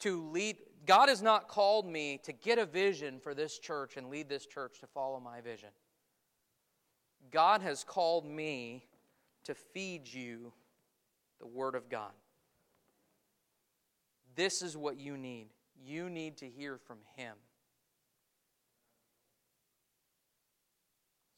to 0.00 0.30
lead. 0.30 0.56
God 0.86 1.08
has 1.08 1.22
not 1.22 1.48
called 1.48 1.86
me 1.86 2.20
to 2.24 2.32
get 2.32 2.58
a 2.58 2.66
vision 2.66 3.20
for 3.20 3.34
this 3.34 3.58
church 3.58 3.96
and 3.96 4.08
lead 4.08 4.28
this 4.28 4.46
church 4.46 4.80
to 4.80 4.86
follow 4.86 5.20
my 5.20 5.40
vision. 5.40 5.68
God 7.30 7.62
has 7.62 7.84
called 7.84 8.26
me 8.26 8.86
to 9.44 9.54
feed 9.54 10.12
you 10.12 10.52
the 11.38 11.46
Word 11.46 11.74
of 11.74 11.88
God. 11.88 12.12
This 14.34 14.62
is 14.62 14.76
what 14.76 14.98
you 14.98 15.16
need. 15.16 15.48
You 15.84 16.08
need 16.08 16.38
to 16.38 16.48
hear 16.48 16.78
from 16.78 16.98
Him. 17.16 17.36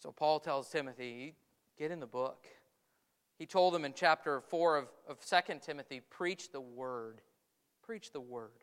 So 0.03 0.11
Paul 0.11 0.41
tells 0.41 0.69
Timothy, 0.69 1.35
get 1.79 1.91
in 1.91 2.01
the 2.01 2.07
book. 2.07 2.47
He 3.39 3.47
told 3.47 3.75
them 3.75 3.85
in 3.85 3.93
chapter 3.95 4.41
4 4.41 4.77
of, 4.77 4.89
of 5.09 5.19
2 5.25 5.55
Timothy 5.65 6.01
preach 6.01 6.51
the 6.51 6.61
word. 6.61 7.21
Preach 7.85 8.13
the 8.13 8.21
word. 8.21 8.62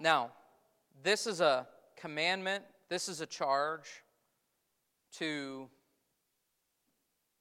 Now, 0.00 0.30
this 1.02 1.26
is 1.26 1.42
a 1.42 1.66
commandment, 1.96 2.64
this 2.88 3.08
is 3.08 3.20
a 3.20 3.26
charge 3.26 4.02
to 5.18 5.68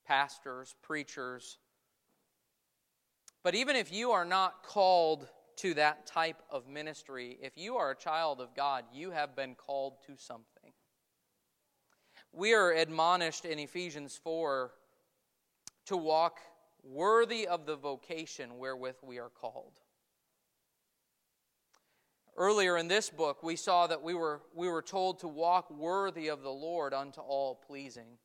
pastors, 0.05 0.75
preachers. 0.81 1.57
But 3.43 3.55
even 3.55 3.77
if 3.77 3.93
you 3.93 4.11
are 4.11 4.25
not 4.25 4.63
called 4.63 5.27
to 5.57 5.73
that 5.75 6.05
type 6.05 6.41
of 6.49 6.67
ministry, 6.67 7.37
if 7.41 7.57
you 7.57 7.77
are 7.77 7.91
a 7.91 7.95
child 7.95 8.41
of 8.41 8.53
God, 8.53 8.83
you 8.93 9.11
have 9.11 9.35
been 9.35 9.55
called 9.55 9.93
to 10.07 10.17
something. 10.17 10.73
We 12.33 12.53
are 12.53 12.71
admonished 12.73 13.45
in 13.45 13.57
Ephesians 13.57 14.19
4 14.21 14.71
to 15.85 15.97
walk 15.97 16.39
worthy 16.83 17.47
of 17.47 17.65
the 17.65 17.75
vocation 17.75 18.57
wherewith 18.57 18.97
we 19.01 19.17
are 19.17 19.29
called. 19.29 19.73
Earlier 22.39 22.77
in 22.77 22.87
this 22.87 23.09
book, 23.09 23.43
we 23.43 23.57
saw 23.57 23.85
that 23.87 24.01
we 24.01 24.13
were, 24.13 24.39
we 24.55 24.69
were 24.69 24.81
told 24.81 25.19
to 25.19 25.27
walk 25.27 25.69
worthy 25.69 26.29
of 26.29 26.41
the 26.41 26.49
Lord 26.49 26.93
unto 26.93 27.19
all 27.19 27.55
pleasing. 27.67 28.17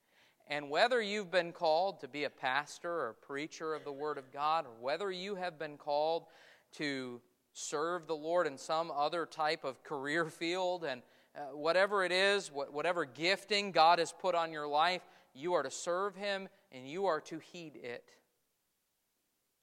And 0.47 0.71
whether 0.71 1.03
you've 1.03 1.33
been 1.33 1.51
called 1.51 1.99
to 1.99 2.07
be 2.07 2.23
a 2.23 2.31
pastor 2.31 2.93
or 2.93 3.09
a 3.09 3.27
preacher 3.27 3.75
of 3.75 3.83
the 3.83 3.91
Word 3.91 4.17
of 4.17 4.33
God, 4.33 4.67
or 4.67 4.75
whether 4.81 5.11
you 5.11 5.35
have 5.35 5.59
been 5.59 5.77
called 5.77 6.27
to 6.75 7.21
serve 7.55 8.07
the 8.07 8.15
Lord 8.15 8.47
in 8.47 8.57
some 8.57 8.93
other 8.93 9.27
type 9.27 9.65
of 9.65 9.83
career 9.83 10.27
field, 10.27 10.85
and 10.85 11.03
uh, 11.37 11.57
whatever 11.57 12.05
it 12.05 12.13
is, 12.13 12.53
whatever 12.53 13.05
gifting 13.05 13.73
God 13.73 13.99
has 13.99 14.13
put 14.13 14.37
on 14.37 14.53
your 14.53 14.69
life, 14.69 15.03
you 15.35 15.55
are 15.55 15.65
to 15.65 15.73
serve 15.73 16.15
Him 16.15 16.49
and 16.71 16.89
you 16.89 17.07
are 17.07 17.21
to 17.23 17.41
heed 17.41 17.75
it. 17.83 18.05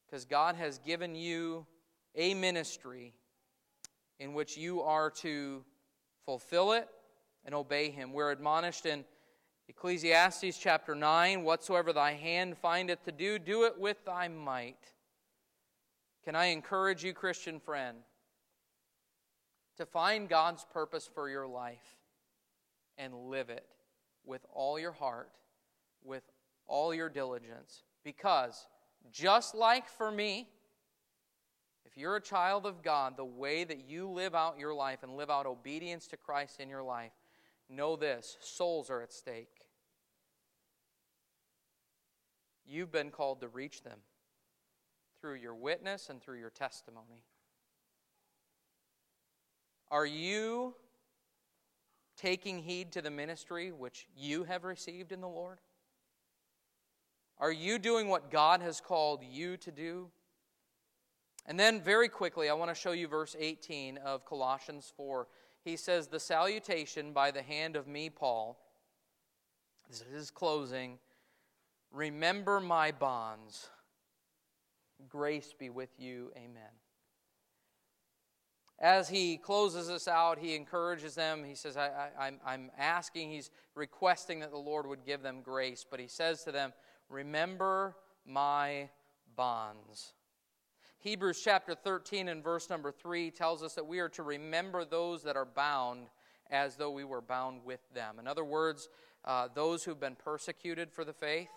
Because 0.06 0.26
God 0.26 0.58
has 0.58 0.78
given 0.80 1.16
you 1.16 1.66
a 2.16 2.34
ministry 2.34 3.14
in 4.22 4.34
which 4.34 4.56
you 4.56 4.84
are 4.84 5.10
to 5.10 5.66
fulfill 6.26 6.74
it 6.74 6.88
and 7.44 7.56
obey 7.56 7.90
him. 7.90 8.14
We're 8.14 8.30
admonished 8.30 8.86
in 8.86 9.04
Ecclesiastes 9.68 10.60
chapter 10.60 10.94
9 10.94 11.44
whatsoever 11.44 11.92
thy 11.92 12.14
hand 12.14 12.56
findeth 12.56 13.04
to 13.06 13.12
do, 13.12 13.40
do 13.40 13.64
it 13.64 13.80
with 13.80 14.06
thy 14.06 14.28
might. 14.28 14.94
Can 16.24 16.36
I 16.36 16.46
encourage 16.46 17.04
you, 17.04 17.14
Christian 17.14 17.60
friend, 17.60 17.98
to 19.78 19.88
find 19.88 20.30
God's 20.30 20.68
purpose 20.72 21.10
for 21.12 21.28
your 21.28 21.48
life 21.48 21.98
and 23.00 23.16
live 23.16 23.50
it 23.50 23.66
with 24.24 24.46
all 24.54 24.78
your 24.78 24.92
heart, 24.92 25.32
with 26.04 26.24
all 26.68 26.94
your 26.94 27.10
diligence? 27.10 27.82
Because 28.04 28.68
just 29.12 29.56
like 29.56 29.90
for 29.90 30.12
me, 30.12 30.48
if 31.92 31.98
you're 31.98 32.16
a 32.16 32.22
child 32.22 32.66
of 32.66 32.82
God, 32.82 33.18
the 33.18 33.26
way 33.26 33.66
that 33.66 33.90
you 33.90 34.08
live 34.08 34.34
out 34.34 34.58
your 34.58 34.74
life 34.74 35.04
and 35.04 35.18
live 35.18 35.30
out 35.30 35.46
obedience 35.46 36.08
to 36.08 36.18
Christ 36.18 36.62
in 36.62 36.70
your 36.70 36.84
life, 36.84 37.12
know 37.70 37.98
this 37.98 38.38
souls 38.40 38.90
are 38.90 39.02
at 39.02 39.12
stake. 39.12 39.66
You've 42.66 42.94
been 42.94 43.10
called 43.10 43.42
to 43.42 43.50
reach 43.50 43.84
them 43.84 44.00
through 45.20 45.36
your 45.36 45.54
witness 45.54 46.10
and 46.10 46.22
through 46.22 46.40
your 46.40 46.50
testimony. 46.50 47.26
Are 49.90 50.06
you 50.06 50.76
taking 52.16 52.60
heed 52.60 52.94
to 52.94 53.02
the 53.02 53.12
ministry 53.12 53.74
which 53.74 54.08
you 54.16 54.46
have 54.46 54.64
received 54.64 55.12
in 55.12 55.20
the 55.20 55.28
Lord? 55.28 55.60
Are 57.38 57.52
you 57.52 57.80
doing 57.80 58.08
what 58.08 58.32
God 58.32 58.62
has 58.62 58.80
called 58.80 59.24
you 59.30 59.58
to 59.58 59.72
do? 59.72 60.10
And 61.46 61.60
then, 61.60 61.82
very 61.82 62.08
quickly, 62.08 62.50
I 62.50 62.54
want 62.54 62.70
to 62.70 62.76
show 62.76 62.92
you 62.92 63.08
verse 63.08 63.36
18 63.38 63.98
of 63.98 64.26
Colossians 64.26 64.94
4. 64.96 65.28
He 65.64 65.76
says, 65.76 66.08
The 66.08 66.20
salutation 66.20 67.14
by 67.14 67.32
the 67.32 67.42
hand 67.42 67.76
of 67.76 67.88
me, 67.88 68.10
Paul. 68.10 68.58
This 69.90 70.02
is 70.02 70.14
his 70.14 70.32
closing. 70.32 71.00
Remember 71.92 72.60
my 72.60 72.92
bonds. 72.92 73.70
Grace 75.10 75.54
be 75.58 75.70
with 75.70 75.90
you. 76.00 76.32
Amen. 76.38 76.72
As 78.80 79.10
he 79.10 79.38
closes 79.38 79.88
this 79.88 80.08
out, 80.08 80.40
he 80.40 80.56
encourages 80.56 81.14
them. 81.14 81.44
He 81.44 81.54
says, 81.54 81.78
I, 81.78 82.32
I'm 82.46 82.72
asking, 82.78 83.30
he's 83.30 83.52
requesting 83.76 84.40
that 84.40 84.50
the 84.50 84.58
Lord 84.58 84.88
would 84.88 85.06
give 85.06 85.22
them 85.22 85.42
grace, 85.44 85.86
but 85.90 86.00
he 86.00 86.08
says 86.08 86.44
to 86.44 86.52
them, 86.52 86.74
Remember 87.10 87.96
my 88.26 88.90
bonds. 89.36 90.14
Hebrews 91.02 91.42
chapter 91.44 91.74
13 91.74 92.28
and 92.28 92.44
verse 92.44 92.70
number 92.70 92.92
3 92.92 93.32
tells 93.32 93.64
us 93.64 93.74
that 93.74 93.88
we 93.88 93.98
are 93.98 94.10
to 94.10 94.22
remember 94.22 94.86
those 94.86 95.24
that 95.24 95.36
are 95.36 95.46
bound 95.46 96.10
as 96.52 96.76
though 96.76 96.92
we 96.92 97.04
were 97.04 97.22
bound 97.22 97.66
with 97.66 97.80
them. 97.96 98.20
In 98.20 98.28
other 98.28 98.44
words, 98.46 98.88
uh, 99.26 99.48
those 99.56 99.84
who've 99.84 100.00
been 100.00 100.16
persecuted 100.16 100.92
for 100.92 101.04
the 101.04 101.12
faith, 101.14 101.50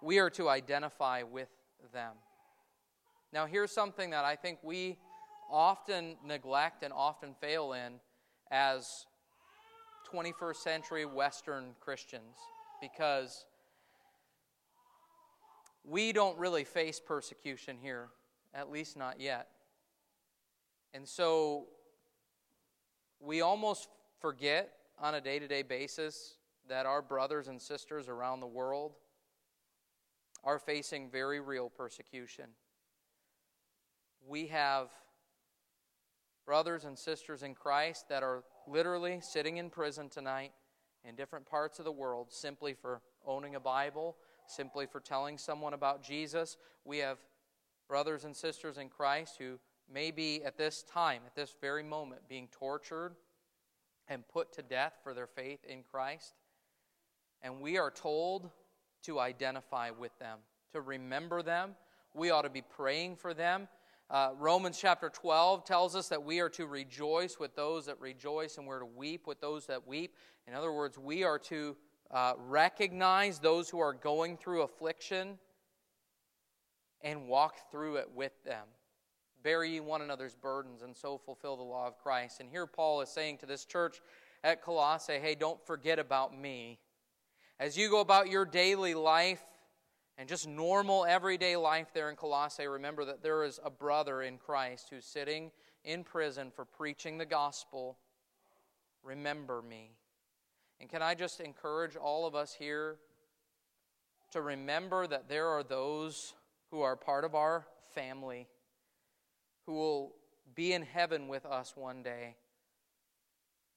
we 0.00 0.20
are 0.20 0.30
to 0.30 0.48
identify 0.48 1.24
with 1.24 1.48
them. 1.92 2.12
Now, 3.32 3.46
here's 3.46 3.72
something 3.72 4.10
that 4.10 4.24
I 4.24 4.36
think 4.36 4.60
we 4.62 4.98
often 5.50 6.14
neglect 6.24 6.84
and 6.84 6.92
often 6.92 7.34
fail 7.40 7.72
in 7.72 7.94
as 8.52 9.06
21st 10.14 10.56
century 10.56 11.06
Western 11.06 11.74
Christians 11.80 12.36
because 12.80 13.46
we 15.84 16.12
don't 16.12 16.38
really 16.38 16.64
face 16.64 17.00
persecution 17.00 17.76
here, 17.80 18.08
at 18.54 18.70
least 18.70 18.96
not 18.96 19.20
yet. 19.20 19.48
And 20.94 21.08
so 21.08 21.66
we 23.20 23.40
almost 23.40 23.88
forget 24.20 24.72
on 24.98 25.14
a 25.14 25.20
day 25.20 25.38
to 25.38 25.48
day 25.48 25.62
basis 25.62 26.34
that 26.68 26.86
our 26.86 27.02
brothers 27.02 27.48
and 27.48 27.60
sisters 27.60 28.08
around 28.08 28.40
the 28.40 28.46
world 28.46 28.92
are 30.44 30.58
facing 30.58 31.08
very 31.08 31.40
real 31.40 31.68
persecution. 31.68 32.46
We 34.26 34.46
have 34.48 34.90
brothers 36.46 36.84
and 36.84 36.98
sisters 36.98 37.42
in 37.42 37.54
Christ 37.54 38.08
that 38.08 38.22
are 38.22 38.42
literally 38.66 39.20
sitting 39.20 39.56
in 39.56 39.70
prison 39.70 40.08
tonight 40.08 40.52
in 41.04 41.16
different 41.16 41.46
parts 41.46 41.78
of 41.78 41.84
the 41.84 41.92
world 41.92 42.28
simply 42.30 42.74
for 42.74 43.00
owning 43.26 43.54
a 43.54 43.60
Bible 43.60 44.16
simply 44.52 44.86
for 44.86 45.00
telling 45.00 45.38
someone 45.38 45.74
about 45.74 46.02
Jesus. 46.02 46.56
We 46.84 46.98
have 46.98 47.18
brothers 47.88 48.24
and 48.24 48.34
sisters 48.34 48.78
in 48.78 48.88
Christ 48.88 49.36
who 49.38 49.58
may 49.92 50.10
be 50.10 50.42
at 50.44 50.56
this 50.56 50.82
time, 50.82 51.22
at 51.26 51.34
this 51.34 51.54
very 51.60 51.82
moment, 51.82 52.22
being 52.28 52.48
tortured 52.50 53.14
and 54.08 54.26
put 54.28 54.52
to 54.52 54.62
death 54.62 54.94
for 55.02 55.14
their 55.14 55.26
faith 55.26 55.64
in 55.64 55.82
Christ. 55.82 56.34
And 57.42 57.60
we 57.60 57.78
are 57.78 57.90
told 57.90 58.50
to 59.04 59.18
identify 59.18 59.90
with 59.90 60.16
them, 60.18 60.38
to 60.72 60.80
remember 60.80 61.42
them. 61.42 61.74
We 62.14 62.30
ought 62.30 62.42
to 62.42 62.50
be 62.50 62.62
praying 62.62 63.16
for 63.16 63.34
them. 63.34 63.68
Uh, 64.10 64.30
Romans 64.38 64.78
chapter 64.78 65.08
12 65.08 65.64
tells 65.64 65.96
us 65.96 66.08
that 66.08 66.22
we 66.22 66.40
are 66.40 66.50
to 66.50 66.66
rejoice 66.66 67.38
with 67.38 67.56
those 67.56 67.86
that 67.86 67.98
rejoice 68.00 68.58
and 68.58 68.66
we're 68.66 68.80
to 68.80 68.86
weep 68.86 69.26
with 69.26 69.40
those 69.40 69.66
that 69.66 69.86
weep. 69.86 70.14
In 70.46 70.54
other 70.54 70.72
words, 70.72 70.98
we 70.98 71.24
are 71.24 71.38
to 71.38 71.76
uh, 72.12 72.34
recognize 72.48 73.38
those 73.38 73.70
who 73.70 73.80
are 73.80 73.92
going 73.92 74.36
through 74.36 74.62
affliction 74.62 75.38
and 77.00 77.26
walk 77.26 77.70
through 77.70 77.96
it 77.96 78.10
with 78.14 78.32
them. 78.44 78.66
Bear 79.42 79.66
one 79.82 80.02
another's 80.02 80.36
burdens 80.36 80.82
and 80.82 80.96
so 80.96 81.18
fulfill 81.18 81.56
the 81.56 81.62
law 81.62 81.86
of 81.88 81.98
Christ. 81.98 82.40
And 82.40 82.48
here 82.48 82.66
Paul 82.66 83.00
is 83.00 83.08
saying 83.08 83.38
to 83.38 83.46
this 83.46 83.64
church 83.64 84.00
at 84.44 84.62
Colossae, 84.62 85.18
hey, 85.18 85.34
don't 85.34 85.64
forget 85.66 85.98
about 85.98 86.38
me. 86.38 86.78
As 87.58 87.76
you 87.76 87.90
go 87.90 88.00
about 88.00 88.28
your 88.28 88.44
daily 88.44 88.94
life 88.94 89.42
and 90.16 90.28
just 90.28 90.46
normal 90.46 91.04
everyday 91.04 91.56
life 91.56 91.88
there 91.92 92.10
in 92.10 92.16
Colossae, 92.16 92.66
remember 92.66 93.04
that 93.04 93.22
there 93.22 93.44
is 93.44 93.58
a 93.64 93.70
brother 93.70 94.22
in 94.22 94.38
Christ 94.38 94.88
who's 94.90 95.06
sitting 95.06 95.50
in 95.84 96.04
prison 96.04 96.52
for 96.54 96.64
preaching 96.64 97.18
the 97.18 97.26
gospel. 97.26 97.98
Remember 99.02 99.62
me. 99.62 99.96
And 100.82 100.90
can 100.90 101.00
I 101.00 101.14
just 101.14 101.38
encourage 101.38 101.94
all 101.94 102.26
of 102.26 102.34
us 102.34 102.52
here 102.52 102.96
to 104.32 104.42
remember 104.42 105.06
that 105.06 105.28
there 105.28 105.46
are 105.46 105.62
those 105.62 106.34
who 106.72 106.80
are 106.80 106.96
part 106.96 107.24
of 107.24 107.36
our 107.36 107.64
family 107.94 108.48
who 109.64 109.74
will 109.74 110.16
be 110.56 110.72
in 110.72 110.82
heaven 110.82 111.28
with 111.28 111.46
us 111.46 111.74
one 111.76 112.02
day 112.02 112.34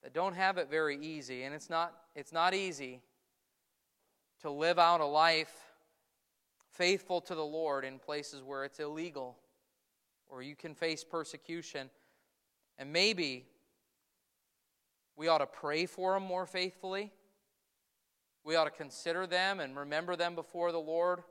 that 0.01 0.15
don't 0.15 0.33
have 0.33 0.57
it 0.57 0.67
very 0.67 0.97
easy. 0.97 1.43
And 1.43 1.53
it's 1.53 1.69
not 1.69 1.93
it's 2.15 2.33
not 2.33 2.55
easy 2.55 3.03
to 4.41 4.49
live 4.49 4.79
out 4.79 4.99
a 4.99 5.05
life 5.05 5.53
faithful 6.71 7.21
to 7.21 7.35
the 7.35 7.45
Lord 7.45 7.85
in 7.85 7.99
places 7.99 8.41
where 8.41 8.65
it's 8.65 8.79
illegal 8.79 9.37
or 10.27 10.41
you 10.41 10.55
can 10.55 10.73
face 10.73 11.03
persecution. 11.03 11.91
And 12.79 12.91
maybe 12.91 13.45
we 15.15 15.27
ought 15.27 15.37
to 15.39 15.47
pray 15.47 15.85
for 15.85 16.13
them 16.13 16.23
more 16.23 16.45
faithfully 16.45 17.11
We 18.45 18.55
ought 18.55 18.65
to 18.65 18.71
consider 18.71 19.25
them 19.25 19.59
and 19.59 19.75
remember 19.75 20.15
them 20.15 20.35
before 20.35 20.71
the 20.71 20.79
Lord. 20.79 21.23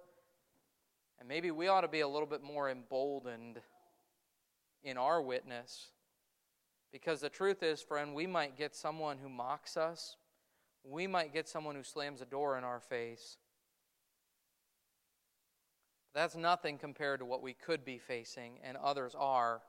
And 1.21 1.29
maybe 1.29 1.53
we 1.53 1.69
ought 1.69 1.83
to 1.83 1.89
be 1.89 2.01
a 2.01 2.09
little 2.09 2.27
bit 2.27 2.43
more 2.43 2.69
emboldened 2.69 3.61
in 4.83 4.99
our 4.99 5.23
witness. 5.23 5.91
Because 6.91 7.21
the 7.21 7.29
truth 7.29 7.63
is, 7.63 7.81
friend, 7.81 8.15
we 8.15 8.27
might 8.27 8.59
get 8.59 8.75
someone 8.75 9.19
who 9.19 9.29
mocks 9.29 9.77
us, 9.77 10.17
we 10.83 11.07
might 11.07 11.33
get 11.33 11.49
someone 11.49 11.77
who 11.77 11.85
slams 11.85 12.21
a 12.21 12.27
door 12.27 12.59
in 12.59 12.65
our 12.65 12.81
face. 12.81 13.37
That's 16.15 16.37
nothing 16.37 16.79
compared 16.79 17.21
to 17.21 17.25
what 17.25 17.43
we 17.43 17.55
could 17.55 17.85
be 17.85 17.99
facing, 17.99 18.59
and 18.63 18.77
others 18.77 19.15
are. 19.19 19.63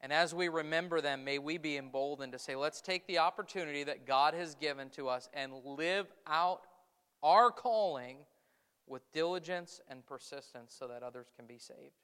And 0.00 0.12
as 0.12 0.34
we 0.34 0.48
remember 0.48 1.00
them, 1.00 1.24
may 1.24 1.38
we 1.38 1.58
be 1.58 1.76
emboldened 1.76 2.32
to 2.32 2.38
say, 2.38 2.54
let's 2.54 2.80
take 2.80 3.06
the 3.06 3.18
opportunity 3.18 3.82
that 3.84 4.06
God 4.06 4.34
has 4.34 4.54
given 4.54 4.90
to 4.90 5.08
us 5.08 5.28
and 5.34 5.52
live 5.64 6.06
out 6.26 6.62
our 7.22 7.50
calling 7.50 8.18
with 8.86 9.10
diligence 9.12 9.80
and 9.88 10.06
persistence 10.06 10.74
so 10.78 10.86
that 10.86 11.02
others 11.02 11.26
can 11.36 11.46
be 11.46 11.58
saved. 11.58 11.96